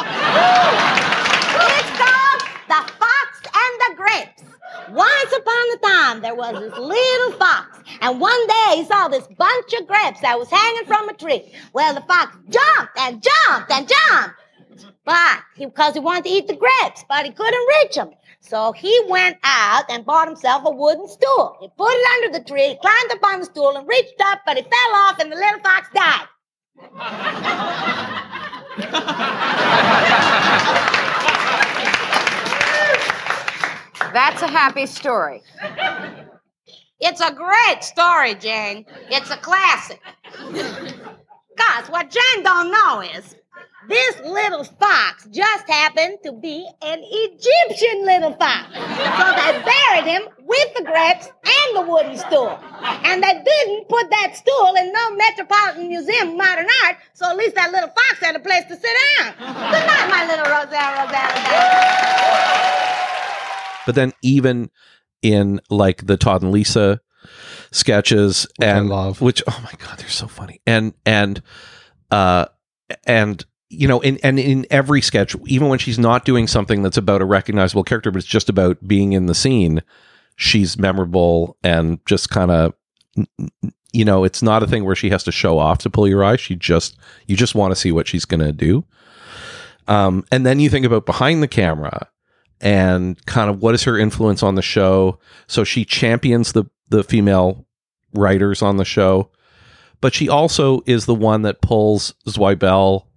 it's 1.76 1.92
called 1.98 2.40
The 2.68 2.92
Fox 2.96 3.28
and 3.44 3.74
the 3.84 3.94
Grapes. 3.96 4.48
Once 4.90 5.32
upon 5.36 5.72
a 5.72 5.78
time, 5.86 6.20
there 6.22 6.34
was 6.34 6.52
this 6.60 6.78
little 6.78 7.32
fox, 7.32 7.78
and 8.00 8.20
one 8.20 8.46
day 8.46 8.74
he 8.76 8.84
saw 8.84 9.08
this 9.08 9.26
bunch 9.38 9.72
of 9.74 9.86
grapes 9.86 10.20
that 10.20 10.38
was 10.38 10.48
hanging 10.50 10.84
from 10.84 11.08
a 11.08 11.14
tree. 11.14 11.52
Well, 11.72 11.94
the 11.94 12.00
fox 12.02 12.36
jumped 12.48 12.98
and 12.98 13.22
jumped 13.22 13.70
and 13.70 13.88
jumped, 13.88 14.34
but 15.04 15.40
he, 15.56 15.66
because 15.66 15.94
he 15.94 16.00
wanted 16.00 16.24
to 16.24 16.30
eat 16.30 16.46
the 16.48 16.56
grapes, 16.56 17.04
but 17.08 17.24
he 17.26 17.32
couldn't 17.32 17.68
reach 17.82 17.94
them. 17.94 18.10
So 18.48 18.72
he 18.72 18.98
went 19.08 19.36
out 19.44 19.84
and 19.90 20.06
bought 20.06 20.26
himself 20.26 20.62
a 20.64 20.70
wooden 20.70 21.06
stool. 21.06 21.58
He 21.60 21.68
put 21.76 21.90
it 21.90 22.24
under 22.24 22.38
the 22.38 22.44
tree, 22.44 22.78
climbed 22.80 23.12
up 23.12 23.22
on 23.22 23.40
the 23.40 23.44
stool, 23.44 23.76
and 23.76 23.86
reached 23.86 24.18
up, 24.24 24.40
but 24.46 24.56
he 24.56 24.62
fell 24.62 24.94
off, 24.94 25.18
and 25.18 25.30
the 25.30 25.36
little 25.36 25.60
fox 25.60 25.90
died. 25.94 26.28
That's 34.14 34.40
a 34.40 34.48
happy 34.48 34.86
story. 34.86 35.42
It's 37.00 37.20
a 37.20 37.30
great 37.30 37.84
story, 37.84 38.34
Jane. 38.34 38.86
It's 39.10 39.30
a 39.30 39.36
classic. 39.36 40.00
Cause 40.32 41.88
what 41.90 42.10
Jane 42.10 42.42
don't 42.42 42.70
know 42.70 43.02
is 43.02 43.36
this 43.88 44.20
little 44.20 44.64
fox 44.64 45.26
just 45.30 45.68
happened 45.68 46.18
to 46.24 46.32
be 46.32 46.68
an 46.82 47.00
Egyptian 47.02 48.04
little 48.04 48.34
fox. 48.34 48.68
So 48.74 49.24
they 49.34 49.62
buried 49.64 50.04
him 50.06 50.22
with 50.40 50.74
the 50.74 50.84
grapes 50.84 51.26
and 51.26 51.76
the 51.76 51.82
wooden 51.90 52.16
stool. 52.18 52.50
And 52.82 53.22
they 53.22 53.42
didn't 53.42 53.88
put 53.88 54.10
that 54.10 54.36
stool 54.36 54.74
in 54.78 54.92
no 54.92 55.16
Metropolitan 55.16 55.88
Museum 55.88 56.30
of 56.30 56.36
Modern 56.36 56.66
Art, 56.84 56.96
so 57.14 57.30
at 57.30 57.36
least 57.36 57.54
that 57.54 57.72
little 57.72 57.88
fox 57.88 58.18
had 58.20 58.36
a 58.36 58.40
place 58.40 58.64
to 58.66 58.76
sit 58.76 58.96
down. 59.18 59.32
Good 59.38 59.86
night, 59.86 60.08
my 60.10 60.26
little 60.26 60.46
Rosanna, 60.46 61.04
Rosanna. 61.06 62.58
But 63.86 63.94
then 63.94 64.12
even 64.22 64.70
in 65.22 65.60
like 65.70 66.06
the 66.06 66.16
Todd 66.16 66.42
and 66.42 66.52
Lisa 66.52 67.00
sketches 67.72 68.46
Which 68.58 68.68
I 68.68 68.70
and 68.78 68.88
love. 68.88 69.20
which 69.20 69.42
oh 69.48 69.60
my 69.64 69.72
god, 69.78 69.98
they're 69.98 70.08
so 70.08 70.26
funny. 70.28 70.60
And 70.66 70.94
and 71.06 71.42
uh 72.10 72.46
and 73.06 73.44
you 73.70 73.86
know, 73.86 74.00
in 74.00 74.18
and 74.22 74.38
in 74.38 74.66
every 74.70 75.00
sketch, 75.02 75.36
even 75.46 75.68
when 75.68 75.78
she's 75.78 75.98
not 75.98 76.24
doing 76.24 76.46
something 76.46 76.82
that's 76.82 76.96
about 76.96 77.22
a 77.22 77.26
recognizable 77.26 77.84
character, 77.84 78.10
but 78.10 78.18
it's 78.18 78.26
just 78.26 78.48
about 78.48 78.86
being 78.86 79.12
in 79.12 79.26
the 79.26 79.34
scene, 79.34 79.82
she's 80.36 80.78
memorable 80.78 81.56
and 81.62 82.04
just 82.06 82.30
kind 82.30 82.50
of 82.50 82.74
you 83.92 84.04
know, 84.04 84.24
it's 84.24 84.42
not 84.42 84.62
a 84.62 84.66
thing 84.66 84.84
where 84.84 84.94
she 84.94 85.10
has 85.10 85.24
to 85.24 85.32
show 85.32 85.58
off 85.58 85.78
to 85.78 85.90
pull 85.90 86.06
your 86.06 86.22
eye. 86.22 86.36
She 86.36 86.54
just 86.54 86.96
you 87.26 87.36
just 87.36 87.54
want 87.54 87.72
to 87.72 87.76
see 87.76 87.92
what 87.92 88.06
she's 88.06 88.24
going 88.24 88.40
to 88.40 88.52
do. 88.52 88.84
Um, 89.86 90.24
and 90.30 90.44
then 90.44 90.60
you 90.60 90.68
think 90.68 90.84
about 90.84 91.06
behind 91.06 91.42
the 91.42 91.48
camera 91.48 92.08
and 92.60 93.24
kind 93.26 93.48
of 93.48 93.62
what 93.62 93.74
is 93.74 93.84
her 93.84 93.98
influence 93.98 94.42
on 94.42 94.54
the 94.54 94.62
show. 94.62 95.18
So 95.46 95.64
she 95.64 95.84
champions 95.84 96.52
the 96.52 96.64
the 96.88 97.02
female 97.02 97.66
writers 98.14 98.62
on 98.62 98.76
the 98.76 98.84
show, 98.84 99.30
but 100.00 100.14
she 100.14 100.28
also 100.28 100.82
is 100.86 101.06
the 101.06 101.14
one 101.14 101.42
that 101.42 101.60
pulls 101.60 102.14
Zweibel 102.26 103.07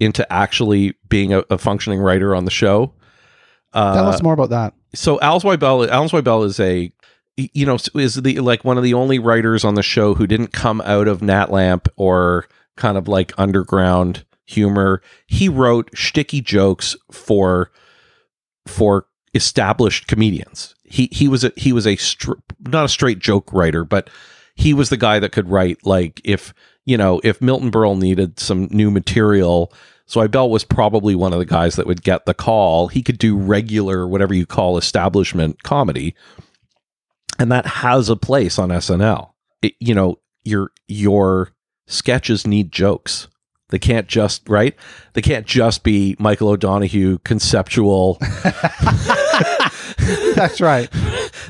into 0.00 0.30
actually 0.32 0.94
being 1.08 1.32
a, 1.32 1.44
a 1.50 1.58
functioning 1.58 2.00
writer 2.00 2.34
on 2.34 2.44
the 2.44 2.50
show. 2.50 2.92
Uh, 3.72 3.94
Tell 3.94 4.08
us 4.08 4.22
more 4.22 4.32
about 4.32 4.50
that. 4.50 4.74
so 4.94 5.20
Al 5.20 5.40
Zweibel, 5.40 5.88
Al 5.88 6.08
Zweibel 6.08 6.44
is 6.44 6.58
a 6.60 6.92
you 7.36 7.66
know 7.66 7.78
is 7.94 8.14
the 8.16 8.40
like 8.40 8.64
one 8.64 8.76
of 8.78 8.84
the 8.84 8.94
only 8.94 9.18
writers 9.18 9.64
on 9.64 9.74
the 9.74 9.82
show 9.82 10.14
who 10.14 10.26
didn't 10.26 10.52
come 10.52 10.80
out 10.82 11.06
of 11.06 11.20
Natlamp 11.20 11.88
or 11.96 12.46
kind 12.76 12.96
of 12.98 13.06
like 13.08 13.32
underground 13.38 14.24
humor. 14.46 15.02
He 15.26 15.48
wrote 15.48 15.90
shticky 15.92 16.42
jokes 16.42 16.96
for 17.12 17.70
for 18.66 19.06
established 19.34 20.06
comedians. 20.06 20.74
He 20.84 21.08
he 21.12 21.28
was 21.28 21.44
a 21.44 21.52
he 21.56 21.72
was 21.72 21.86
a 21.86 21.96
str- 21.96 22.32
not 22.60 22.86
a 22.86 22.88
straight 22.88 23.18
joke 23.18 23.52
writer, 23.52 23.84
but 23.84 24.08
he 24.54 24.74
was 24.74 24.88
the 24.88 24.96
guy 24.96 25.18
that 25.18 25.32
could 25.32 25.48
write 25.48 25.84
like 25.86 26.20
if 26.24 26.52
you 26.88 26.96
know 26.96 27.20
if 27.22 27.40
Milton 27.42 27.70
Berle 27.70 27.98
needed 27.98 28.40
some 28.40 28.68
new 28.70 28.90
material. 28.90 29.72
Zweibel 30.08 30.48
was 30.48 30.64
probably 30.64 31.14
one 31.14 31.34
of 31.34 31.38
the 31.38 31.44
guys 31.44 31.76
that 31.76 31.86
would 31.86 32.02
get 32.02 32.24
the 32.24 32.32
call. 32.32 32.88
He 32.88 33.02
could 33.02 33.18
do 33.18 33.36
regular, 33.36 34.08
whatever 34.08 34.32
you 34.32 34.46
call 34.46 34.78
establishment 34.78 35.62
comedy, 35.64 36.14
and 37.38 37.52
that 37.52 37.66
has 37.66 38.08
a 38.08 38.16
place 38.16 38.58
on 38.58 38.70
SNL. 38.70 39.32
It- 39.60 39.74
you 39.80 39.94
know, 39.94 40.18
your 40.44 40.70
your 40.86 41.50
sketches 41.86 42.46
need 42.46 42.72
jokes. 42.72 43.28
They 43.68 43.78
can't 43.78 44.06
just 44.08 44.48
right. 44.48 44.74
They 45.12 45.20
can't 45.20 45.44
just 45.46 45.84
be 45.84 46.16
Michael 46.18 46.48
O'Donoghue 46.48 47.18
conceptual. 47.18 48.16
That's 50.34 50.62
right. 50.62 50.88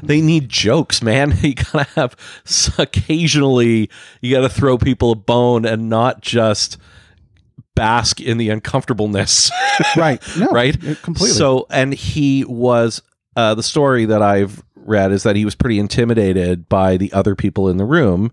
They 0.02 0.20
need 0.20 0.48
jokes, 0.48 1.02
man. 1.02 1.34
You 1.42 1.54
gotta 1.54 1.84
have 1.94 2.16
occasionally. 2.78 3.90
You 4.20 4.34
gotta 4.34 4.48
throw 4.48 4.76
people 4.76 5.12
a 5.12 5.16
bone 5.16 5.64
and 5.64 5.88
not 5.88 6.20
just 6.20 6.76
bask 7.74 8.20
in 8.20 8.38
the 8.38 8.50
uncomfortableness. 8.50 9.50
Right. 9.96 10.20
No, 10.36 10.48
right? 10.48 10.76
Completely. 11.02 11.36
So, 11.36 11.66
and 11.70 11.94
he 11.94 12.44
was 12.44 13.00
uh, 13.36 13.54
the 13.54 13.62
story 13.62 14.06
that 14.06 14.22
I've 14.22 14.64
read 14.74 15.12
is 15.12 15.22
that 15.22 15.36
he 15.36 15.44
was 15.44 15.54
pretty 15.54 15.78
intimidated 15.78 16.68
by 16.68 16.96
the 16.96 17.12
other 17.12 17.36
people 17.36 17.68
in 17.68 17.76
the 17.76 17.84
room, 17.84 18.32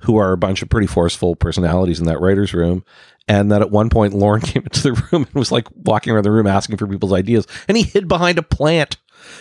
who 0.00 0.18
are 0.18 0.32
a 0.32 0.36
bunch 0.36 0.60
of 0.60 0.68
pretty 0.68 0.86
forceful 0.86 1.36
personalities 1.36 2.00
in 2.00 2.06
that 2.06 2.20
writers' 2.20 2.52
room. 2.52 2.84
And 3.26 3.50
that 3.50 3.62
at 3.62 3.70
one 3.70 3.88
point, 3.88 4.12
Lorne 4.12 4.40
came 4.42 4.62
into 4.62 4.82
the 4.82 4.92
room 4.92 5.24
and 5.24 5.34
was 5.34 5.50
like 5.50 5.66
walking 5.74 6.12
around 6.12 6.24
the 6.24 6.30
room 6.30 6.46
asking 6.46 6.76
for 6.76 6.86
people's 6.86 7.14
ideas, 7.14 7.46
and 7.66 7.76
he 7.76 7.82
hid 7.82 8.06
behind 8.08 8.36
a 8.36 8.42
plant 8.42 8.98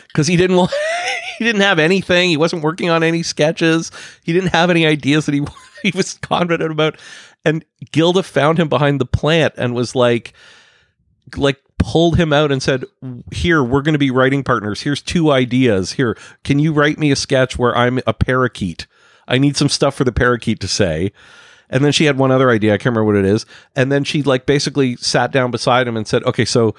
because 0.08 0.28
he 0.28 0.36
didn't 0.36 0.58
want. 0.58 0.72
he 1.38 1.46
didn't 1.46 1.62
have 1.62 1.80
anything. 1.80 2.30
He 2.30 2.38
wasn't 2.38 2.64
working 2.64 2.90
on 2.90 3.04
any 3.04 3.24
sketches. 3.24 3.92
He 4.24 4.34
didn't 4.34 4.54
have 4.54 4.70
any 4.70 4.86
ideas 4.86 5.26
that 5.26 5.34
he 5.34 5.46
he 5.84 5.92
was 5.96 6.16
confident 6.16 6.72
about. 6.72 7.00
And 7.46 7.64
Gilda 7.92 8.24
found 8.24 8.60
him 8.60 8.68
behind 8.68 9.00
the 9.00 9.06
plant 9.06 9.54
and 9.58 9.74
was 9.74 9.96
like, 9.96 10.34
like 11.36 11.62
pulled 11.80 12.18
him 12.18 12.34
out 12.34 12.52
and 12.52 12.62
said, 12.62 12.86
"Here, 13.32 13.64
we're 13.64 13.82
going 13.82 13.94
to 13.94 14.00
be 14.00 14.12
writing 14.12 14.44
partners. 14.44 14.82
Here's 14.82 15.02
two 15.02 15.32
ideas. 15.32 15.94
Here, 15.94 16.18
can 16.44 16.60
you 16.60 16.74
write 16.74 16.98
me 16.98 17.12
a 17.12 17.16
sketch 17.16 17.58
where 17.58 17.76
I'm 17.78 18.00
a 18.08 18.14
parakeet? 18.14 18.88
I 19.28 19.38
need 19.38 19.58
some 19.58 19.70
stuff 19.70 19.96
for 19.96 20.04
the 20.04 20.12
parakeet 20.12 20.60
to 20.62 20.68
say." 20.68 21.12
And 21.70 21.84
then 21.84 21.92
she 21.92 22.06
had 22.06 22.18
one 22.18 22.32
other 22.32 22.50
idea. 22.50 22.74
I 22.74 22.78
can't 22.78 22.96
remember 22.96 23.04
what 23.04 23.18
it 23.18 23.26
is. 23.26 23.46
And 23.76 23.92
then 23.92 24.06
she 24.06 24.24
like 24.24 24.46
basically 24.46 24.96
sat 24.96 25.34
down 25.34 25.52
beside 25.52 25.88
him 25.88 25.98
and 25.98 26.08
said, 26.08 26.24
"Okay, 26.24 26.46
so 26.46 26.76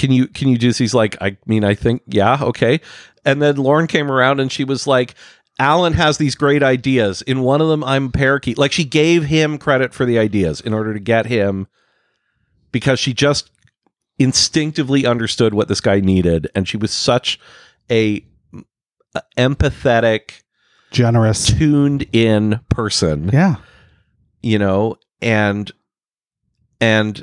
can 0.00 0.10
you 0.10 0.26
can 0.26 0.48
you 0.48 0.58
do 0.58 0.68
this?" 0.68 0.78
He's 0.78 0.94
like, 0.94 1.16
"I 1.20 1.36
mean, 1.46 1.62
I 1.64 1.74
think 1.74 2.02
yeah, 2.06 2.38
okay." 2.42 2.80
And 3.24 3.40
then 3.42 3.56
Lorne 3.56 3.86
came 3.86 4.10
around 4.10 4.40
and 4.40 4.50
she 4.50 4.64
was 4.64 4.86
like, 4.86 5.14
Alan 5.58 5.92
has 5.92 6.16
these 6.16 6.34
great 6.34 6.62
ideas. 6.62 7.20
In 7.22 7.40
one 7.42 7.60
of 7.60 7.68
them, 7.68 7.84
I'm 7.84 8.10
parakeet. 8.10 8.56
Like 8.56 8.72
she 8.72 8.84
gave 8.84 9.24
him 9.24 9.58
credit 9.58 9.92
for 9.92 10.06
the 10.06 10.18
ideas 10.18 10.62
in 10.62 10.72
order 10.72 10.94
to 10.94 11.00
get 11.00 11.26
him 11.26 11.66
because 12.72 12.98
she 12.98 13.12
just 13.12 13.50
instinctively 14.18 15.04
understood 15.04 15.52
what 15.52 15.68
this 15.68 15.82
guy 15.82 16.00
needed. 16.00 16.48
And 16.54 16.66
she 16.66 16.78
was 16.78 16.90
such 16.92 17.38
a 17.90 18.24
a 19.14 19.22
empathetic, 19.36 20.40
Generous. 20.92 21.46
tuned 21.46 22.06
in 22.12 22.60
person, 22.70 23.28
Yeah. 23.32 23.56
you 24.40 24.58
know, 24.58 24.96
and, 25.20 25.70
and 26.80 27.22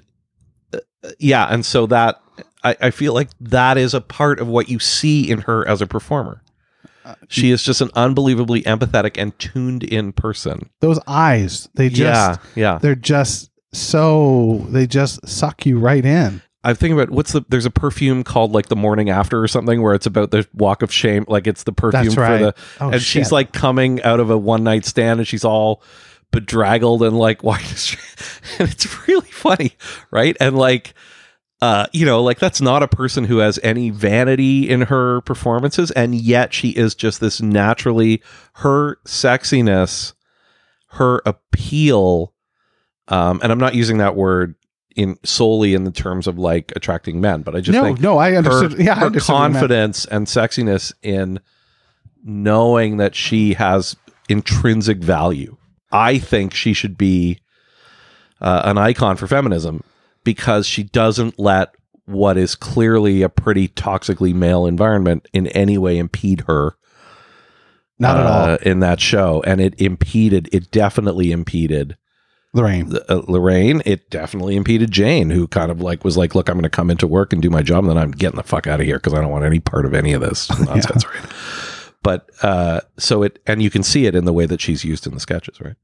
uh, 0.74 0.80
yeah. 1.18 1.48
And 1.50 1.66
so 1.66 1.88
that, 1.88 2.22
I, 2.64 2.76
I 2.82 2.92
feel 2.92 3.14
like 3.14 3.30
that 3.40 3.78
is 3.78 3.94
a 3.94 4.02
part 4.02 4.40
of 4.40 4.48
what 4.48 4.70
you 4.70 4.80
see 4.80 5.30
in 5.30 5.42
her 5.42 5.68
as 5.68 5.82
a 5.82 5.88
performer. 5.88 6.42
She 7.30 7.52
is 7.52 7.64
just 7.64 7.80
an 7.80 7.90
unbelievably 7.96 8.64
empathetic 8.64 9.18
and 9.18 9.38
tuned 9.40 9.84
in 9.84 10.12
person. 10.12 10.70
Those 10.82 11.00
eyes, 11.08 11.70
they 11.74 11.90
just, 11.90 12.42
yeah, 12.56 12.72
yeah. 12.74 12.80
they're 12.80 12.96
just 12.96 13.50
so, 13.72 14.66
they 14.70 14.88
just 14.88 15.26
suck 15.28 15.66
you 15.66 15.80
right 15.80 16.04
in. 16.04 16.42
I'm 16.64 16.76
thinking 16.76 17.00
about 17.00 17.12
what's 17.12 17.32
the 17.32 17.46
there's 17.48 17.66
a 17.66 17.72
perfume 17.72 18.26
called 18.26 18.52
like 18.52 18.66
the 18.68 18.76
morning 18.76 19.10
after 19.10 19.42
or 19.42 19.48
something 19.48 19.82
where 19.82 19.94
it's 19.94 20.06
about 20.06 20.32
the 20.32 20.46
walk 20.54 20.82
of 20.82 20.92
shame, 20.92 21.24
like 21.30 21.48
it's 21.48 21.64
the 21.64 21.72
perfume 21.72 22.04
That's 22.04 22.16
for 22.16 22.38
the 22.38 22.56
Oh, 22.82 22.90
and 22.90 23.02
she's 23.02 23.32
like 23.32 23.54
coming 23.54 24.02
out 24.04 24.20
of 24.20 24.30
a 24.30 24.38
one 24.38 24.66
night 24.66 24.84
stand 24.84 25.22
and 25.22 25.28
she's 25.28 25.46
all 25.46 25.82
bedraggled 26.32 27.04
and 27.04 27.18
like 27.18 27.42
why 27.44 27.60
is 27.60 27.86
she, 27.86 27.98
and 28.60 28.70
it's 28.70 29.08
really 29.08 29.30
funny, 29.30 29.78
right? 30.12 30.36
And 30.42 30.58
like 30.58 30.94
uh 31.62 31.88
you 31.92 32.06
know 32.06 32.22
like 32.22 32.40
that's 32.40 32.62
not 32.62 32.84
a 32.84 32.88
person 32.88 33.24
who 33.26 33.38
has 33.38 33.60
any 33.64 33.90
vanity 33.90 34.70
in 34.70 34.82
her 34.82 35.22
performances 35.22 35.91
and 35.91 36.15
yet 36.15 36.54
she 36.54 36.70
is 36.70 36.93
just 36.93 37.20
this 37.20 37.41
naturally 37.41 38.22
her 38.54 38.98
sexiness 39.06 40.13
her 40.88 41.22
appeal 41.26 42.34
um 43.08 43.39
and 43.41 43.52
i'm 43.52 43.60
not 43.60 43.76
using 43.76 43.98
that 43.98 44.15
word 44.15 44.56
in 44.96 45.17
solely 45.24 45.74
in 45.74 45.84
the 45.84 45.91
terms 45.91 46.28
of 46.28 46.38
like 46.38 46.72
attracting 46.76 47.20
men 47.22 47.41
but 47.41 47.56
i 47.56 47.60
just 47.60 47.76
no, 47.76 47.84
think 47.84 48.00
no, 48.02 48.17
I 48.17 48.32
her, 48.32 48.38
understood. 48.38 48.80
yeah, 48.80 48.96
her 48.96 49.06
understood 49.08 49.34
what 49.34 49.52
confidence 49.54 50.06
and 50.06 50.28
sexiness 50.28 50.93
in 51.02 51.39
knowing 52.24 52.98
that 52.98 53.15
she 53.15 53.54
has 53.54 53.96
intrinsic 54.30 54.98
value. 54.98 55.56
I 55.91 56.20
think 56.20 56.54
she 56.54 56.74
should 56.74 56.98
be 56.98 57.39
uh, 58.41 58.63
an 58.65 58.78
icon 58.78 59.15
for 59.15 59.28
feminism 59.28 59.84
because 60.28 60.68
she 60.68 60.84
doesn't 60.84 61.40
let 61.40 61.74
what 62.04 62.36
is 62.36 62.54
clearly 62.54 63.22
a 63.22 63.30
pretty 63.30 63.70
toxically 63.70 64.34
male 64.34 64.66
environment 64.66 65.26
in 65.32 65.48
any 65.48 65.78
way 65.78 65.98
impede 65.98 66.42
her. 66.48 66.76
Not 67.98 68.18
at 68.18 68.26
all. 68.26 68.50
uh, 68.50 68.58
in 68.62 68.82
that 68.82 69.00
show, 69.00 69.42
and 69.48 69.62
it 69.62 69.80
impeded. 69.80 70.50
It 70.52 70.70
definitely 70.70 71.32
impeded 71.32 71.96
Laraine. 72.54 72.94
uh, 73.08 73.22
Laraine, 73.22 73.82
it 73.86 74.10
definitely 74.10 74.58
impeded 74.58 74.92
Jane, 74.92 75.30
who 75.30 75.48
kind 75.48 75.72
of 75.72 75.80
like 75.80 76.04
was 76.04 76.18
like, 76.18 76.36
"Look, 76.36 76.50
I'm 76.50 76.56
going 76.56 76.63
to 76.63 76.70
come 76.70 76.92
into 76.92 77.08
work 77.08 77.32
and 77.32 77.42
do 77.42 77.50
my 77.50 77.62
job, 77.62 77.86
and 77.86 77.92
then 77.92 77.98
I'm 77.98 78.12
getting 78.12 78.36
the 78.36 78.44
fuck 78.44 78.68
out 78.68 78.82
of 78.82 78.86
here 78.86 78.98
because 78.98 79.13
I 79.13 79.22
don't 79.22 79.32
want 79.32 79.46
any 79.46 79.62
part 79.62 79.86
of 79.86 79.94
any 79.94 80.12
of 80.12 80.20
this 80.20 80.50
nonsense." 80.60 81.06
Right? 81.06 81.32
But 82.04 82.30
uh, 82.44 82.82
so 82.98 83.24
it, 83.24 83.40
and 83.48 83.63
you 83.63 83.70
can 83.70 83.82
see 83.82 84.08
it 84.08 84.13
in 84.13 84.26
the 84.26 84.34
way 84.34 84.46
that 84.46 84.60
she's 84.60 84.84
used 84.84 85.08
in 85.08 85.13
the 85.13 85.22
sketches, 85.22 85.62
right? 85.62 85.76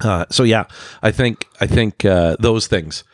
Uh, 0.00 0.26
so 0.30 0.42
yeah, 0.42 0.64
I 1.00 1.12
think 1.12 1.46
I 1.60 1.68
think 1.68 2.04
uh, 2.04 2.34
those 2.40 2.66
things 2.66 3.04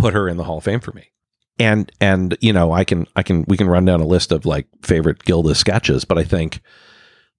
put 0.00 0.14
her 0.14 0.28
in 0.28 0.36
the 0.36 0.44
Hall 0.44 0.58
of 0.58 0.64
Fame 0.64 0.80
for 0.80 0.92
me. 0.92 1.10
And 1.58 1.92
and 2.00 2.36
you 2.40 2.52
know, 2.52 2.72
I 2.72 2.84
can 2.84 3.06
I 3.16 3.22
can 3.22 3.44
we 3.46 3.56
can 3.56 3.68
run 3.68 3.84
down 3.84 4.00
a 4.00 4.06
list 4.06 4.32
of 4.32 4.46
like 4.46 4.66
favorite 4.82 5.24
Gilda 5.24 5.54
sketches, 5.54 6.04
but 6.04 6.18
I 6.18 6.24
think 6.24 6.60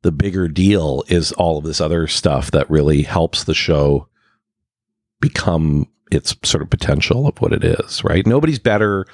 the 0.03 0.11
bigger 0.11 0.47
deal 0.47 1.03
is 1.07 1.31
all 1.33 1.57
of 1.57 1.63
this 1.63 1.81
other 1.81 2.07
stuff 2.07 2.51
that 2.51 2.69
really 2.69 3.03
helps 3.03 3.43
the 3.43 3.53
show 3.53 4.07
become 5.19 5.87
its 6.11 6.35
sort 6.43 6.61
of 6.61 6.69
potential 6.69 7.27
of 7.27 7.37
what 7.39 7.53
it 7.53 7.63
is, 7.63 8.03
right? 8.03 8.25
Nobody's 8.27 8.59
better 8.59 9.05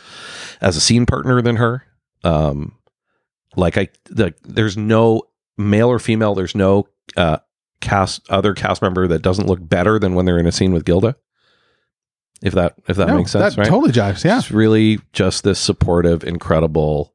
as 0.62 0.75
a 0.75 0.81
scene 0.81 1.05
partner 1.05 1.41
than 1.41 1.57
her. 1.57 1.83
Um, 2.23 2.75
like 3.55 3.77
I, 3.77 3.89
the, 4.05 4.33
there's 4.43 4.77
no 4.77 5.23
male 5.57 5.89
or 5.89 5.99
female. 5.99 6.33
There's 6.33 6.55
no 6.55 6.88
uh, 7.15 7.38
cast 7.81 8.27
other 8.29 8.53
cast 8.53 8.81
member 8.81 9.07
that 9.07 9.21
doesn't 9.21 9.47
look 9.47 9.60
better 9.62 9.99
than 9.99 10.15
when 10.15 10.25
they're 10.25 10.39
in 10.39 10.47
a 10.47 10.51
scene 10.51 10.73
with 10.73 10.86
Gilda. 10.86 11.15
If 12.41 12.54
that 12.54 12.76
if 12.88 12.97
that 12.97 13.08
no, 13.08 13.17
makes 13.17 13.32
sense, 13.32 13.56
that 13.56 13.62
right? 13.62 13.69
totally 13.69 13.91
jives. 13.91 14.23
Yeah. 14.23 14.38
It's 14.38 14.52
really 14.52 15.00
just 15.13 15.43
this 15.43 15.60
supportive, 15.60 16.23
incredible 16.23 17.13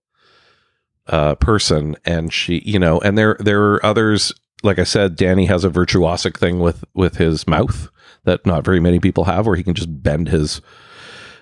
uh, 1.07 1.37
person, 1.37 1.97
and 2.05 2.33
she, 2.33 2.63
you 2.65 2.79
know, 2.79 2.99
and 3.01 3.17
there 3.17 3.37
there 3.39 3.63
are 3.75 3.87
others. 3.87 4.33
Like 4.65 4.79
I 4.79 4.85
said, 4.85 5.17
Danny 5.17 5.47
has 5.47 5.65
a 5.65 5.71
virtuosic 5.71 6.39
thing 6.39 6.61
with 6.61 6.85
with 6.95 7.17
his 7.17 7.47
mouth 7.47 7.89
that 8.25 8.47
not 8.47 8.65
very 8.65 8.81
many 8.81 9.01
people 9.01 9.25
have, 9.25 9.47
where 9.47 9.57
he 9.57 9.65
can 9.65 9.75
just 9.75 10.03
bend 10.03 10.29
his 10.29 10.61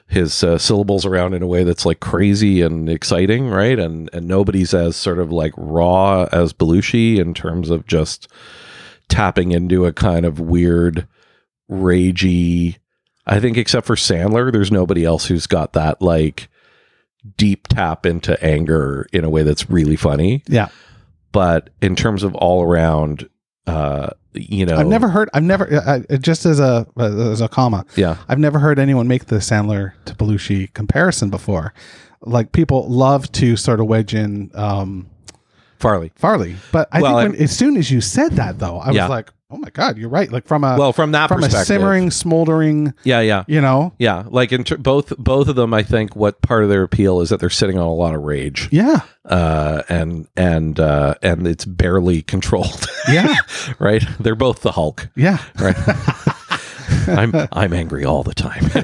his 0.06 0.42
uh, 0.42 0.58
syllables 0.58 1.06
around 1.06 1.34
in 1.34 1.42
a 1.42 1.46
way 1.46 1.62
that's 1.62 1.86
like 1.86 2.00
crazy 2.00 2.62
and 2.62 2.88
exciting, 2.90 3.48
right? 3.48 3.78
And 3.78 4.10
and 4.12 4.26
nobody's 4.26 4.74
as 4.74 4.96
sort 4.96 5.18
of 5.18 5.30
like 5.30 5.52
raw 5.56 6.28
as 6.32 6.52
Belushi 6.52 7.18
in 7.18 7.32
terms 7.32 7.70
of 7.70 7.86
just 7.86 8.28
tapping 9.08 9.52
into 9.52 9.86
a 9.86 9.92
kind 9.92 10.26
of 10.26 10.40
weird, 10.40 11.06
ragey. 11.70 12.76
I 13.30 13.40
think 13.40 13.56
except 13.56 13.86
for 13.86 13.94
Sandler, 13.96 14.52
there's 14.52 14.70
nobody 14.72 15.04
else 15.04 15.26
who's 15.26 15.46
got 15.46 15.72
that 15.74 16.02
like 16.02 16.48
deep 17.36 17.68
tap 17.68 18.04
into 18.06 18.42
anger 18.44 19.06
in 19.12 19.24
a 19.24 19.30
way 19.30 19.42
that's 19.42 19.70
really 19.70 19.96
funny. 19.96 20.42
Yeah. 20.48 20.68
But 21.32 21.70
in 21.80 21.94
terms 21.96 22.22
of 22.24 22.34
all 22.34 22.62
around, 22.62 23.28
uh, 23.66 24.10
you 24.32 24.66
know, 24.66 24.76
I've 24.76 24.86
never 24.88 25.08
heard. 25.08 25.28
I've 25.32 25.42
never 25.44 25.72
uh, 25.72 26.00
just 26.18 26.44
as 26.46 26.58
a 26.60 26.86
as 26.98 27.40
a 27.40 27.48
comma. 27.48 27.84
yeah, 27.96 28.16
I've 28.28 28.38
never 28.38 28.58
heard 28.58 28.78
anyone 28.78 29.06
make 29.08 29.26
the 29.26 29.36
Sandler 29.36 29.92
to 30.06 30.14
Belushi 30.14 30.72
comparison 30.74 31.30
before. 31.30 31.72
Like 32.22 32.52
people 32.52 32.88
love 32.88 33.30
to 33.32 33.56
sort 33.56 33.80
of 33.80 33.86
wedge 33.86 34.14
in 34.14 34.50
um, 34.54 35.08
Farley. 35.78 36.12
Farley, 36.16 36.56
but 36.72 36.88
I 36.92 37.00
Well, 37.02 37.18
think 37.20 37.32
when, 37.34 37.42
as 37.42 37.56
soon 37.56 37.76
as 37.76 37.90
you 37.90 38.00
said 38.00 38.32
that, 38.32 38.58
though, 38.58 38.78
I 38.78 38.90
Yeah. 38.92 39.04
was 39.04 39.10
like, 39.10 39.30
"Oh 39.50 39.56
my 39.56 39.70
god, 39.70 39.98
you're 39.98 40.08
right!" 40.08 40.30
Like 40.30 40.46
from 40.46 40.64
a 40.64 40.76
Well, 40.78 40.92
from 40.92 41.12
that 41.12 41.28
from 41.28 41.42
a 41.42 41.50
simmering, 41.50 42.10
smoldering, 42.10 42.94
yeah, 43.04 43.20
yeah, 43.20 43.44
you 43.46 43.60
know, 43.60 43.92
yeah. 43.98 44.24
Like 44.28 44.52
in 44.52 44.64
ter- 44.64 44.76
both 44.76 45.16
both 45.18 45.48
of 45.48 45.56
them, 45.56 45.74
I 45.74 45.82
think 45.82 46.14
what 46.16 46.40
part 46.42 46.62
of 46.62 46.68
their 46.68 46.82
appeal 46.82 47.20
is 47.20 47.30
that 47.30 47.40
they're 47.40 47.50
sitting 47.50 47.78
on 47.78 47.86
a 47.86 47.94
lot 47.94 48.14
of 48.14 48.22
rage, 48.22 48.68
yeah, 48.70 49.00
uh, 49.24 49.82
and 49.88 50.28
and 50.36 50.78
uh, 50.78 51.14
and 51.22 51.46
it's 51.46 51.64
barely 51.64 52.22
controlled. 52.22 52.86
yeah, 53.10 53.34
right? 53.78 54.04
They're 54.18 54.34
both 54.34 54.60
the 54.60 54.72
Hulk, 54.72 55.08
yeah. 55.16 55.38
right? 55.58 55.76
I'm 57.06 57.32
I'm 57.52 57.72
angry 57.72 58.04
all 58.04 58.22
the 58.22 58.34
time. 58.34 58.64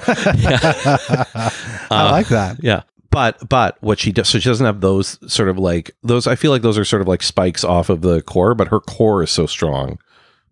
I 1.90 2.10
like 2.10 2.28
that. 2.28 2.58
Yeah. 2.62 2.82
But 3.10 3.48
but 3.48 3.78
what 3.80 3.98
she 3.98 4.12
does 4.12 4.28
so 4.28 4.38
she 4.38 4.48
doesn't 4.48 4.66
have 4.66 4.80
those 4.80 5.18
sort 5.32 5.48
of 5.48 5.58
like 5.58 5.92
those 6.02 6.26
I 6.26 6.36
feel 6.36 6.50
like 6.50 6.62
those 6.62 6.76
are 6.76 6.84
sort 6.84 7.02
of 7.02 7.08
like 7.08 7.22
spikes 7.22 7.64
off 7.64 7.88
of 7.88 8.02
the 8.02 8.20
core, 8.22 8.54
but 8.54 8.68
her 8.68 8.80
core 8.80 9.22
is 9.22 9.30
so 9.30 9.46
strong. 9.46 9.98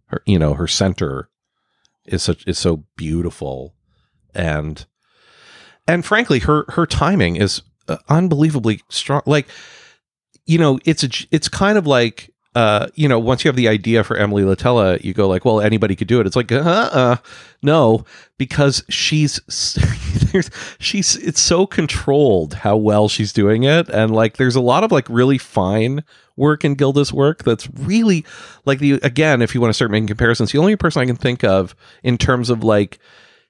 Her 0.06 0.22
you 0.26 0.38
know, 0.38 0.54
her 0.54 0.66
center 0.68 1.28
is 2.04 2.22
such 2.22 2.46
is 2.46 2.58
so 2.58 2.84
beautiful 2.96 3.74
and 4.34 4.84
and 5.86 6.04
frankly, 6.04 6.40
her 6.40 6.64
her 6.70 6.86
timing 6.86 7.36
is 7.36 7.62
uh, 7.88 7.98
unbelievably 8.08 8.82
strong. 8.88 9.22
Like, 9.26 9.46
you 10.46 10.58
know, 10.58 10.78
it's 10.84 11.04
a 11.04 11.08
it's 11.30 11.48
kind 11.48 11.76
of 11.78 11.86
like 11.86 12.30
uh, 12.54 12.86
you 12.94 13.08
know, 13.08 13.18
once 13.18 13.44
you 13.44 13.48
have 13.48 13.56
the 13.56 13.68
idea 13.68 14.04
for 14.04 14.16
Emily 14.16 14.44
Latella, 14.44 15.02
you 15.02 15.12
go 15.12 15.28
like, 15.28 15.44
well, 15.44 15.60
anybody 15.60 15.96
could 15.96 16.06
do 16.06 16.20
it. 16.20 16.26
It's 16.26 16.36
like, 16.36 16.52
uh, 16.52 16.58
uh 16.60 17.16
no, 17.62 18.04
because 18.38 18.84
she's 18.88 19.40
there's 20.32 20.50
she's 20.78 21.16
it's 21.16 21.40
so 21.40 21.66
controlled 21.66 22.54
how 22.54 22.76
well 22.76 23.08
she's 23.08 23.32
doing 23.32 23.64
it, 23.64 23.88
and 23.88 24.12
like, 24.12 24.36
there's 24.36 24.56
a 24.56 24.60
lot 24.60 24.84
of 24.84 24.92
like 24.92 25.08
really 25.08 25.38
fine 25.38 26.04
work 26.36 26.64
in 26.64 26.74
Gilda's 26.74 27.12
work 27.12 27.44
that's 27.44 27.68
really 27.70 28.24
like 28.64 28.78
the 28.78 28.94
again, 29.02 29.42
if 29.42 29.54
you 29.54 29.60
want 29.60 29.70
to 29.70 29.74
start 29.74 29.90
making 29.90 30.06
comparisons, 30.06 30.52
the 30.52 30.58
only 30.58 30.76
person 30.76 31.02
I 31.02 31.06
can 31.06 31.16
think 31.16 31.42
of 31.44 31.74
in 32.02 32.18
terms 32.18 32.50
of 32.50 32.62
like 32.62 32.98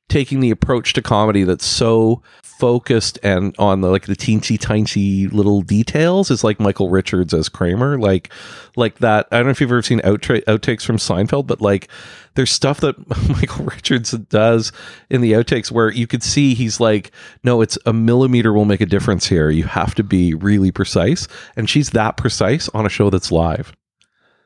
taking 0.08 0.40
the 0.40 0.50
approach 0.50 0.92
to 0.92 1.02
comedy 1.02 1.44
that's 1.44 1.66
so 1.66 2.22
focused 2.58 3.18
and 3.22 3.54
on 3.58 3.80
the 3.80 3.88
like 3.88 4.06
the 4.06 4.14
teensy 4.16 4.58
tiny 4.58 5.26
little 5.26 5.60
details 5.60 6.30
is 6.30 6.44
like 6.44 6.60
Michael 6.60 6.88
Richards 6.88 7.34
as 7.34 7.48
Kramer 7.48 7.98
like 7.98 8.32
like 8.76 8.98
that 8.98 9.26
I 9.32 9.36
don't 9.38 9.46
know 9.46 9.50
if 9.50 9.60
you've 9.60 9.70
ever 9.70 9.82
seen 9.82 10.00
outra- 10.00 10.44
outtakes 10.44 10.84
from 10.84 10.96
Seinfeld 10.96 11.46
but 11.48 11.60
like 11.60 11.88
there's 12.34 12.50
stuff 12.52 12.80
that 12.80 12.96
Michael 13.28 13.64
Richards 13.66 14.12
does 14.12 14.70
in 15.10 15.20
the 15.20 15.32
outtakes 15.32 15.70
where 15.72 15.90
you 15.90 16.06
could 16.06 16.22
see 16.22 16.54
he's 16.54 16.78
like 16.78 17.10
no 17.42 17.60
it's 17.60 17.76
a 17.86 17.92
millimeter 17.92 18.52
will 18.52 18.64
make 18.64 18.80
a 18.80 18.86
difference 18.86 19.26
here 19.26 19.50
you 19.50 19.64
have 19.64 19.94
to 19.96 20.04
be 20.04 20.32
really 20.32 20.70
precise 20.70 21.26
and 21.56 21.68
she's 21.68 21.90
that 21.90 22.16
precise 22.16 22.68
on 22.70 22.86
a 22.86 22.88
show 22.88 23.10
that's 23.10 23.32
live 23.32 23.72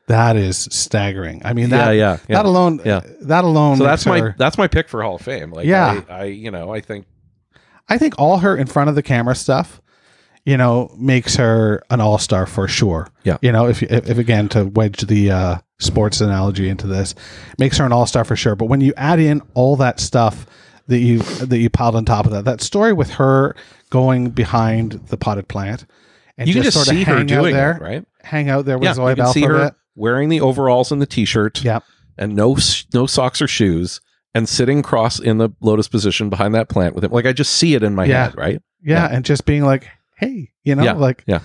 That 0.07 0.37
is 0.37 0.57
staggering. 0.73 1.43
I 1.45 1.53
mean, 1.53 1.69
that, 1.71 1.93
yeah 1.93 2.13
yeah 2.13 2.19
yeah 2.29 2.37
that 2.37 2.47
alone, 2.47 2.81
Yeah. 2.85 3.01
that 3.23 3.45
alone. 3.45 3.77
so 3.77 3.85
that's 3.85 4.07
my 4.07 4.33
that's 4.39 4.57
my 4.57 4.67
pick 4.67 4.89
for 4.89 5.03
Hall 5.03 5.17
of 5.17 5.21
Fame 5.21 5.53
like 5.53 5.67
Yeah. 5.67 6.01
I, 6.09 6.15
I 6.15 6.25
you 6.25 6.51
know 6.51 6.73
I 6.73 6.81
think 6.81 7.05
I 7.89 7.99
think 7.99 8.15
all 8.19 8.39
her 8.39 8.57
in 8.57 8.67
front 8.67 8.89
of 8.91 8.95
the 8.97 9.03
camera 9.03 9.35
stuff, 9.35 9.81
you 10.45 10.57
know, 10.57 10.95
makes 10.99 11.37
her 11.37 11.83
an 11.91 12.01
all 12.01 12.19
star 12.19 12.47
for 12.47 12.69
sure. 12.69 13.09
Yeah. 13.25 13.39
You 13.43 13.53
know, 13.53 13.67
if, 13.69 13.83
if, 13.83 14.09
if 14.09 14.19
again 14.19 14.49
to 14.51 14.65
wedge 14.67 15.03
the 15.03 15.31
uh, 15.31 15.57
sports 15.79 16.21
analogy 16.21 16.69
into 16.69 16.87
this, 16.87 17.15
makes 17.59 17.79
her 17.79 17.85
an 17.87 17.93
all 17.93 18.07
star 18.07 18.25
for 18.25 18.37
sure. 18.37 18.55
But 18.57 18.67
when 18.67 18.81
you 18.81 18.93
add 18.97 19.21
in 19.21 19.43
all 19.55 19.77
that 19.77 20.01
stuff 20.01 20.47
that 20.87 20.99
you 21.01 21.19
that 21.19 21.59
you 21.59 21.69
piled 21.71 21.97
on 21.97 22.05
top 22.05 22.25
of 22.27 22.33
that, 22.33 22.45
that 22.47 22.61
story 22.61 22.93
with 22.93 23.11
her 23.13 23.55
going 23.91 24.31
behind 24.31 24.93
the 25.09 25.17
potted 25.17 25.49
plant, 25.49 25.85
and 26.39 26.49
you 26.49 26.55
can 26.55 26.63
just 26.63 26.77
sorta 26.77 26.91
see 26.91 27.05
her 27.05 27.17
hang 27.19 27.27
doing 27.27 27.55
out 27.55 27.59
there, 27.59 27.73
it 27.77 27.83
right 27.83 28.05
hang 28.23 28.49
out 28.51 28.65
there 28.65 28.79
with 28.79 28.85
yeah 28.87 28.95
Zoe 28.95 29.11
you 29.11 29.17
can 29.17 29.27
see 29.33 29.43
her 29.43 29.59
Belfort. 29.59 29.77
wearing 29.97 30.29
the 30.31 30.41
overalls 30.41 30.91
and 30.93 31.01
the 31.03 31.07
t-shirt 31.07 31.63
Yep. 31.65 31.85
and 32.17 32.35
no 32.37 32.57
no 32.95 33.07
socks 33.07 33.41
or 33.43 33.49
shoes 33.49 34.01
and 34.35 34.49
sitting 34.49 34.83
cross 34.83 35.19
in 35.19 35.39
the 35.39 35.51
lotus 35.61 35.89
position 35.89 36.29
behind 36.31 36.55
that 36.55 36.69
plant 36.69 36.95
with 36.95 37.05
him 37.05 37.11
like 37.13 37.27
I 37.27 37.33
just 37.33 37.53
see 37.55 37.75
it 37.75 37.83
in 37.83 37.95
my 37.95 38.05
Yeah. 38.05 38.25
head 38.25 38.37
right 38.37 38.63
Yeah, 38.83 39.09
Yeah. 39.09 39.17
and 39.17 39.25
just 39.25 39.45
being 39.45 39.65
like, 39.65 39.89
hey, 40.17 40.51
you 40.65 40.75
know, 40.75 40.83
Yeah, 40.85 40.93
like 40.93 41.25
yeah. 41.27 41.41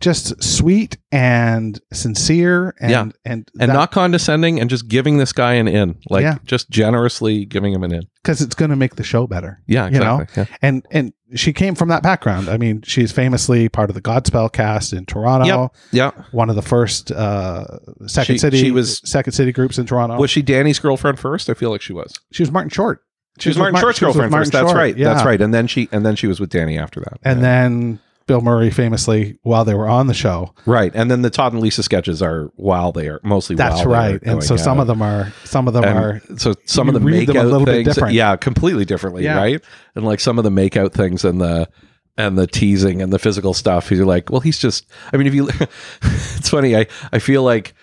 Just 0.00 0.42
sweet 0.42 0.96
and 1.10 1.80
sincere 1.92 2.74
and 2.80 2.90
Yeah. 2.90 3.00
and 3.24 3.48
and 3.60 3.68
that- 3.70 3.74
not 3.74 3.90
condescending 3.90 4.60
and 4.60 4.70
just 4.70 4.88
giving 4.88 5.18
this 5.18 5.32
guy 5.32 5.54
an 5.54 5.66
in 5.68 5.96
like 6.08 6.22
Yeah. 6.22 6.36
just 6.44 6.70
generously 6.70 7.44
giving 7.44 7.72
him 7.72 7.82
an 7.82 7.92
in 7.92 8.02
because 8.22 8.40
it's 8.40 8.54
going 8.54 8.70
to 8.70 8.76
make 8.76 8.96
the 8.96 9.02
show 9.02 9.26
better. 9.26 9.60
yeah 9.66 9.88
You 9.88 9.98
know? 9.98 10.24
yeah. 10.36 10.44
And 10.62 10.86
and 10.90 11.12
she 11.34 11.52
came 11.52 11.74
from 11.74 11.88
that 11.90 12.02
background. 12.02 12.48
I 12.48 12.56
mean, 12.56 12.80
she's 12.86 13.12
famously 13.12 13.68
part 13.68 13.90
of 13.90 13.94
the 13.94 14.00
Godspell 14.00 14.50
cast 14.52 14.92
in 14.94 15.04
Toronto. 15.04 15.72
yeah 15.92 16.12
One 16.30 16.48
of 16.48 16.56
the 16.56 16.62
first 16.62 17.10
uh, 17.12 17.64
Second 18.06 18.34
She- 18.34 18.38
City 18.38 18.58
she 18.58 18.70
was- 18.70 19.00
Second 19.04 19.32
City 19.32 19.52
groups 19.52 19.78
in 19.78 19.86
Toronto. 19.86 20.16
was 20.18 20.30
she 20.30 20.42
Danny's 20.42 20.78
girlfriend 20.78 21.18
first 21.18 21.50
I 21.50 21.54
feel 21.54 21.70
like 21.70 21.82
she 21.82 21.92
was 21.92 22.14
she 22.32 22.42
was 22.42 22.50
Martin 22.52 22.70
Short. 22.70 23.02
she 23.40 23.48
was 23.50 23.56
with 23.58 23.62
Martin 23.72 23.80
Short's 23.80 23.98
she 23.98 24.04
was 24.04 24.14
with 24.16 24.22
girlfriend 24.22 24.30
Martin 24.30 24.44
first 24.46 24.52
that's 24.52 24.68
Short, 24.70 24.76
right 24.76 24.96
yeah. 24.96 25.12
that's 25.14 25.26
right 25.26 25.40
and 25.40 25.52
then 25.52 25.66
she 25.66 25.88
and 25.92 26.04
then 26.06 26.14
she 26.16 26.26
was 26.26 26.38
with 26.40 26.50
Danny 26.50 26.78
after 26.78 27.00
that 27.00 27.18
And 27.22 27.42
then 27.42 27.98
Bill 28.28 28.40
Murray 28.40 28.70
famously 28.70 29.36
while 29.42 29.64
they 29.64 29.74
were 29.74 29.88
on 29.88 30.06
the 30.06 30.14
show. 30.14 30.54
right 30.66 30.92
and 30.94 31.10
then 31.10 31.22
the 31.22 31.30
Todd 31.30 31.52
and 31.54 31.60
Lisa 31.60 31.82
sketches 31.82 32.22
are 32.22 32.52
while 32.54 32.92
they 32.92 33.08
are 33.08 33.18
mostly 33.24 33.56
That's 33.56 33.84
right. 33.84 34.22
And 34.22 34.44
so 34.44 34.56
some 34.56 34.78
out. 34.78 34.82
of 34.82 34.86
them 34.86 35.02
are 35.02 35.32
some 35.44 35.66
of 35.66 35.74
them 35.74 35.82
And 35.82 35.98
are 35.98 36.22
so 36.38 36.54
some 36.66 36.86
of 36.88 36.94
the 36.94 37.00
make 37.00 37.26
them 37.26 37.36
a 37.38 37.42
little 37.42 37.66
bit 37.66 37.84
things, 37.84 37.94
different. 37.96 38.14
yeah, 38.14 38.36
completely 38.36 38.84
differently, 38.84 39.24
Yeah. 39.24 39.36
right? 39.36 39.60
And 39.96 40.04
like 40.04 40.20
some 40.20 40.38
of 40.38 40.44
the 40.44 40.50
make 40.52 40.76
out 40.76 40.92
things 40.92 41.24
and 41.24 41.40
the 41.40 41.68
and 42.16 42.36
the 42.38 42.46
teasing 42.46 43.00
and 43.02 43.12
the 43.12 43.18
physical 43.18 43.54
stuff, 43.54 43.90
you're 43.92 44.04
like, 44.04 44.28
well, 44.28 44.40
he's 44.40 44.58
just. 44.58 44.86
I 45.12 45.16
mean, 45.16 45.28
if 45.28 45.34
you, 45.34 45.48
it's 46.02 46.48
funny. 46.48 46.76
I 46.76 46.86
I 47.12 47.18
feel 47.20 47.42
like 47.44 47.74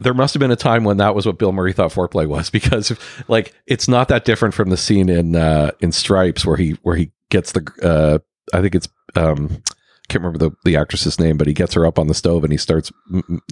there 0.00 0.14
must 0.14 0.34
have 0.34 0.40
been 0.40 0.50
a 0.50 0.56
time 0.56 0.84
when 0.84 0.96
that 0.96 1.14
was 1.14 1.24
what 1.26 1.38
Bill 1.38 1.52
Murray 1.52 1.72
thought 1.72 1.92
foreplay 1.92 2.26
was 2.26 2.50
because 2.58 2.92
like 3.28 3.54
it's 3.66 3.86
not 3.86 4.08
that 4.08 4.24
different 4.24 4.54
from 4.54 4.70
the 4.70 4.76
scene 4.76 5.08
in 5.08 5.36
uh 5.36 5.70
in 5.80 5.92
Stripes 5.92 6.44
where 6.44 6.56
he 6.56 6.72
where 6.82 6.96
he 6.96 7.12
gets 7.30 7.52
the 7.52 7.70
uh 7.82 8.18
I 8.52 8.60
think 8.60 8.74
it's 8.74 8.88
um 9.16 9.62
can't 10.08 10.24
remember 10.24 10.38
the, 10.38 10.56
the 10.64 10.76
actress's 10.76 11.20
name, 11.20 11.36
but 11.36 11.46
he 11.46 11.52
gets 11.52 11.74
her 11.74 11.84
up 11.84 11.98
on 11.98 12.06
the 12.06 12.14
stove 12.14 12.42
and 12.42 12.50
he 12.50 12.56
starts 12.56 12.90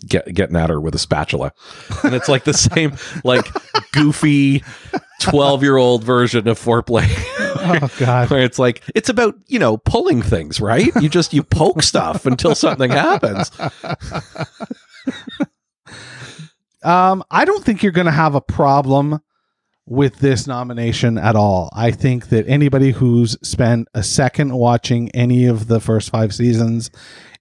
get, 0.09 0.33
getting 0.33 0.57
at 0.57 0.71
her 0.71 0.81
with 0.81 0.95
a 0.95 0.99
spatula. 0.99 1.53
And 2.03 2.15
it's 2.15 2.29
like 2.29 2.45
the 2.45 2.55
same, 2.55 2.97
like 3.25 3.47
goofy 3.93 4.65
12 5.21 5.63
year 5.63 5.77
old 5.77 6.03
version 6.03 6.49
of 6.49 6.59
foreplay. 6.59 7.07
oh 7.59 7.91
god. 7.99 8.31
where 8.31 8.43
it's 8.43 8.59
like, 8.59 8.83
it's 8.95 9.11
about, 9.11 9.35
you 9.49 9.59
know, 9.59 9.77
pulling 9.77 10.23
things, 10.23 10.59
right? 10.59 10.91
You 10.99 11.11
just, 11.11 11.35
you 11.35 11.43
poke 11.43 11.83
stuff 11.83 12.25
until 12.25 12.55
something 12.55 12.91
happens. 12.91 13.51
Um, 16.83 17.25
I 17.33 17.45
don't 17.45 17.65
think 17.65 17.83
you're 17.83 17.91
going 17.91 18.07
to 18.07 18.13
have 18.13 18.37
a 18.37 18.41
problem 18.41 19.21
with 19.87 20.19
this 20.19 20.47
nomination 20.47 21.17
at 21.17 21.37
all. 21.37 21.71
I 21.73 21.91
think 21.93 22.29
that 22.29 22.47
anybody 22.49 22.91
who's 22.91 23.37
spent 23.49 23.89
a 23.95 24.03
second 24.03 24.53
watching 24.55 25.11
any 25.11 25.47
of 25.47 25.69
the 25.69 25.81
first 25.81 26.11
five 26.11 26.35
seasons 26.35 26.91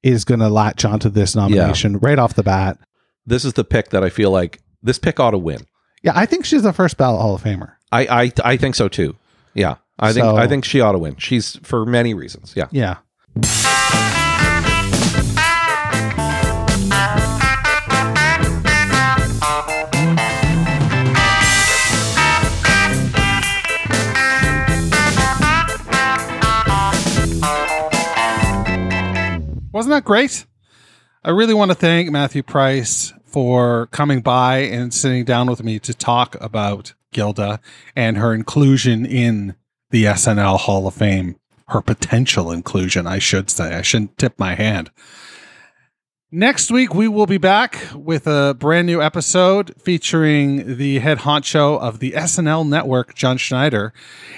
is 0.04 0.24
going 0.24 0.40
to 0.40 0.50
latch 0.50 0.86
onto 0.86 1.10
this 1.10 1.36
nomination 1.36 1.98
right 1.98 2.20
off 2.20 2.36
the 2.36 2.44
bat. 2.44 2.78
This 3.26 3.44
is 3.44 3.54
the 3.54 3.64
pick 3.64 3.90
that 3.90 4.04
I 4.04 4.10
feel 4.10 4.30
like 4.30 4.62
this 4.84 5.00
pick 5.00 5.20
ought 5.20 5.32
to 5.32 5.38
win. 5.38 5.66
Yeah, 6.04 6.14
I 6.16 6.28
think 6.28 6.46
she's 6.46 6.62
the 6.62 6.74
first 6.74 6.98
ballot 6.98 7.20
Hall 7.22 7.34
of 7.34 7.42
Famer. 7.42 7.74
I, 7.92 8.24
I, 8.24 8.32
I 8.44 8.58
think 8.58 8.76
so 8.76 8.88
too. 8.88 9.16
Yeah. 9.56 9.78
I 9.98 10.14
think, 10.14 10.26
I 10.26 10.46
think 10.46 10.66
she 10.66 10.82
ought 10.82 10.92
to 10.92 11.00
win. 11.00 11.16
She's 11.16 11.56
for 11.64 11.86
many 11.86 12.14
reasons. 12.14 12.54
Yeah. 12.56 12.68
Yeah. 12.72 12.98
That 29.96 30.04
great? 30.04 30.46
I 31.24 31.30
really 31.30 31.54
want 31.54 31.72
to 31.72 31.76
thank 31.76 32.12
Matthew 32.12 32.44
Price 32.44 33.14
for 33.24 33.88
coming 33.88 34.20
by 34.20 34.58
and 34.58 34.94
sitting 34.94 35.24
down 35.24 35.48
with 35.48 35.64
me 35.64 35.80
to 35.80 35.94
talk 35.94 36.36
about 36.42 36.94
Gilda 37.14 37.62
and 37.96 38.18
her 38.18 38.34
inclusion 38.34 39.06
in 39.06 39.56
the 39.92 40.04
SNL 40.04 40.60
Hall 40.60 40.86
of 40.86 40.96
Fame. 40.96 41.38
Her 41.70 41.82
potential 41.82 42.52
inclusion, 42.52 43.08
I 43.08 43.20
should 43.20 43.50
say. 43.50 43.74
I 43.74 43.84
shouldn't 43.84 44.18
tip 44.18 44.38
my 44.38 44.54
hand. 44.56 44.92
Next 46.38 46.70
week, 46.70 46.94
we 46.94 47.08
will 47.08 47.28
be 47.28 47.38
back 47.38 47.80
with 47.96 48.28
a 48.28 48.54
brand 48.60 48.88
new 48.88 49.02
episode 49.02 49.74
featuring 49.82 50.76
the 50.76 51.00
head 51.00 51.20
honcho 51.20 51.80
of 51.80 52.00
the 52.00 52.12
SNL 52.12 52.68
network, 52.68 53.16
John 53.16 53.38
Schneider. 53.38 53.94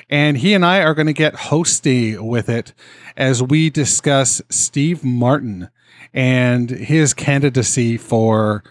And 0.08 0.38
he 0.38 0.54
and 0.54 0.64
I 0.64 0.84
are 0.84 0.94
going 0.94 1.08
to 1.08 1.14
get 1.14 1.34
hosty 1.34 2.16
with 2.20 2.50
it 2.50 2.76
as 3.16 3.42
we 3.42 3.72
discuss 3.72 4.44
Steve 4.48 5.04
Martin 5.04 5.70
and 6.14 6.70
his 6.70 7.16
candidacy 7.16 7.98
for 7.98 8.64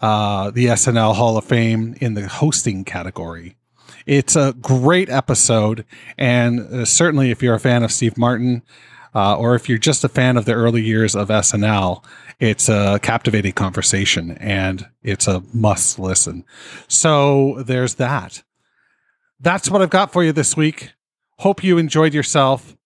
uh, 0.00 0.52
the 0.52 0.66
SNL 0.66 1.16
Hall 1.16 1.36
of 1.36 1.44
Fame 1.44 1.96
in 2.00 2.14
the 2.14 2.28
hosting 2.28 2.84
category. 2.84 3.56
It's 4.06 4.36
a 4.36 4.54
great 4.60 5.08
episode, 5.08 5.84
and 6.16 6.60
uh, 6.60 6.84
certainly 6.84 7.32
if 7.32 7.42
you're 7.42 7.56
a 7.56 7.60
fan 7.60 7.82
of 7.82 7.90
Steve 7.90 8.16
Martin, 8.16 8.62
uh, 9.14 9.36
or 9.36 9.54
if 9.54 9.68
you're 9.68 9.78
just 9.78 10.04
a 10.04 10.08
fan 10.08 10.36
of 10.36 10.44
the 10.44 10.54
early 10.54 10.82
years 10.82 11.14
of 11.14 11.28
SNL, 11.28 12.04
it's 12.40 12.68
a 12.68 12.98
captivating 13.02 13.52
conversation 13.52 14.32
and 14.38 14.86
it's 15.02 15.26
a 15.26 15.42
must 15.52 15.98
listen. 15.98 16.44
So 16.88 17.62
there's 17.62 17.94
that. 17.96 18.42
That's 19.40 19.70
what 19.70 19.82
I've 19.82 19.90
got 19.90 20.12
for 20.12 20.24
you 20.24 20.32
this 20.32 20.56
week. 20.56 20.92
Hope 21.38 21.62
you 21.62 21.78
enjoyed 21.78 22.14
yourself. 22.14 22.76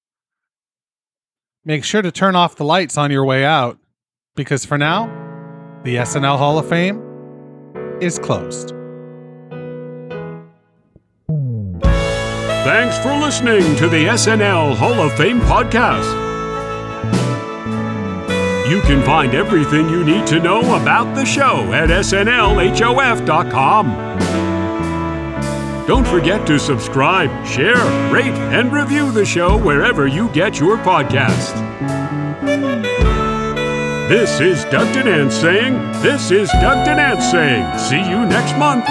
Make 1.65 1.85
sure 1.85 2.03
to 2.03 2.13
turn 2.13 2.37
off 2.37 2.57
the 2.57 2.65
lights 2.65 2.97
on 2.97 3.11
your 3.11 3.25
way 3.25 3.45
out 3.45 3.79
because 4.35 4.65
for 4.65 4.79
now, 4.79 5.07
the 5.85 5.97
SNL 5.97 6.39
Hall 6.39 6.59
of 6.59 6.69
Fame 6.69 7.03
is 8.01 8.19
closed. 8.19 8.76
Thanks 12.67 12.99
for 12.99 13.15
listening 13.15 13.77
to 13.77 13.89
the 13.89 14.07
SNL 14.07 14.75
Hall 14.75 14.95
of 14.95 15.17
Fame 15.17 15.39
podcast. 15.39 16.03
You 18.69 18.81
can 18.81 19.05
find 19.05 19.37
everything 19.37 19.89
you 19.89 20.03
need 20.03 20.27
to 20.27 20.41
know 20.41 20.75
about 20.75 21.15
the 21.15 21.25
show 21.25 21.73
at 21.73 21.91
snlhof.com. 21.91 23.87
Don't 25.87 26.09
forget 26.09 26.45
to 26.49 26.59
subscribe, 26.59 27.47
share, 27.47 27.77
rate, 28.13 28.35
and 28.51 28.73
review 28.73 29.13
the 29.13 29.25
show 29.25 29.57
wherever 29.57 30.09
you 30.09 30.29
get 30.31 30.59
your 30.59 30.77
podcast. 30.79 31.55
This 34.09 34.41
is 34.41 34.65
Doug 34.65 34.93
Denant 34.93 35.33
saying, 35.33 35.75
This 36.03 36.33
is 36.33 36.51
Doug 36.51 36.85
Denant 36.85 37.23
saying, 37.23 37.79
see 37.79 38.11
you 38.11 38.27
next 38.27 38.59
month 38.59 38.89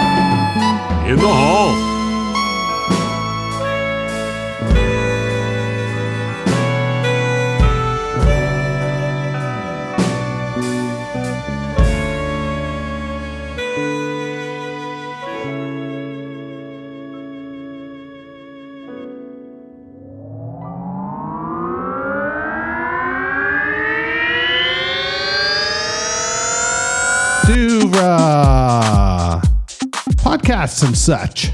in 1.06 1.16
the 1.16 1.28
hall. 1.28 1.85
And 30.82 30.96
such. 30.96 31.52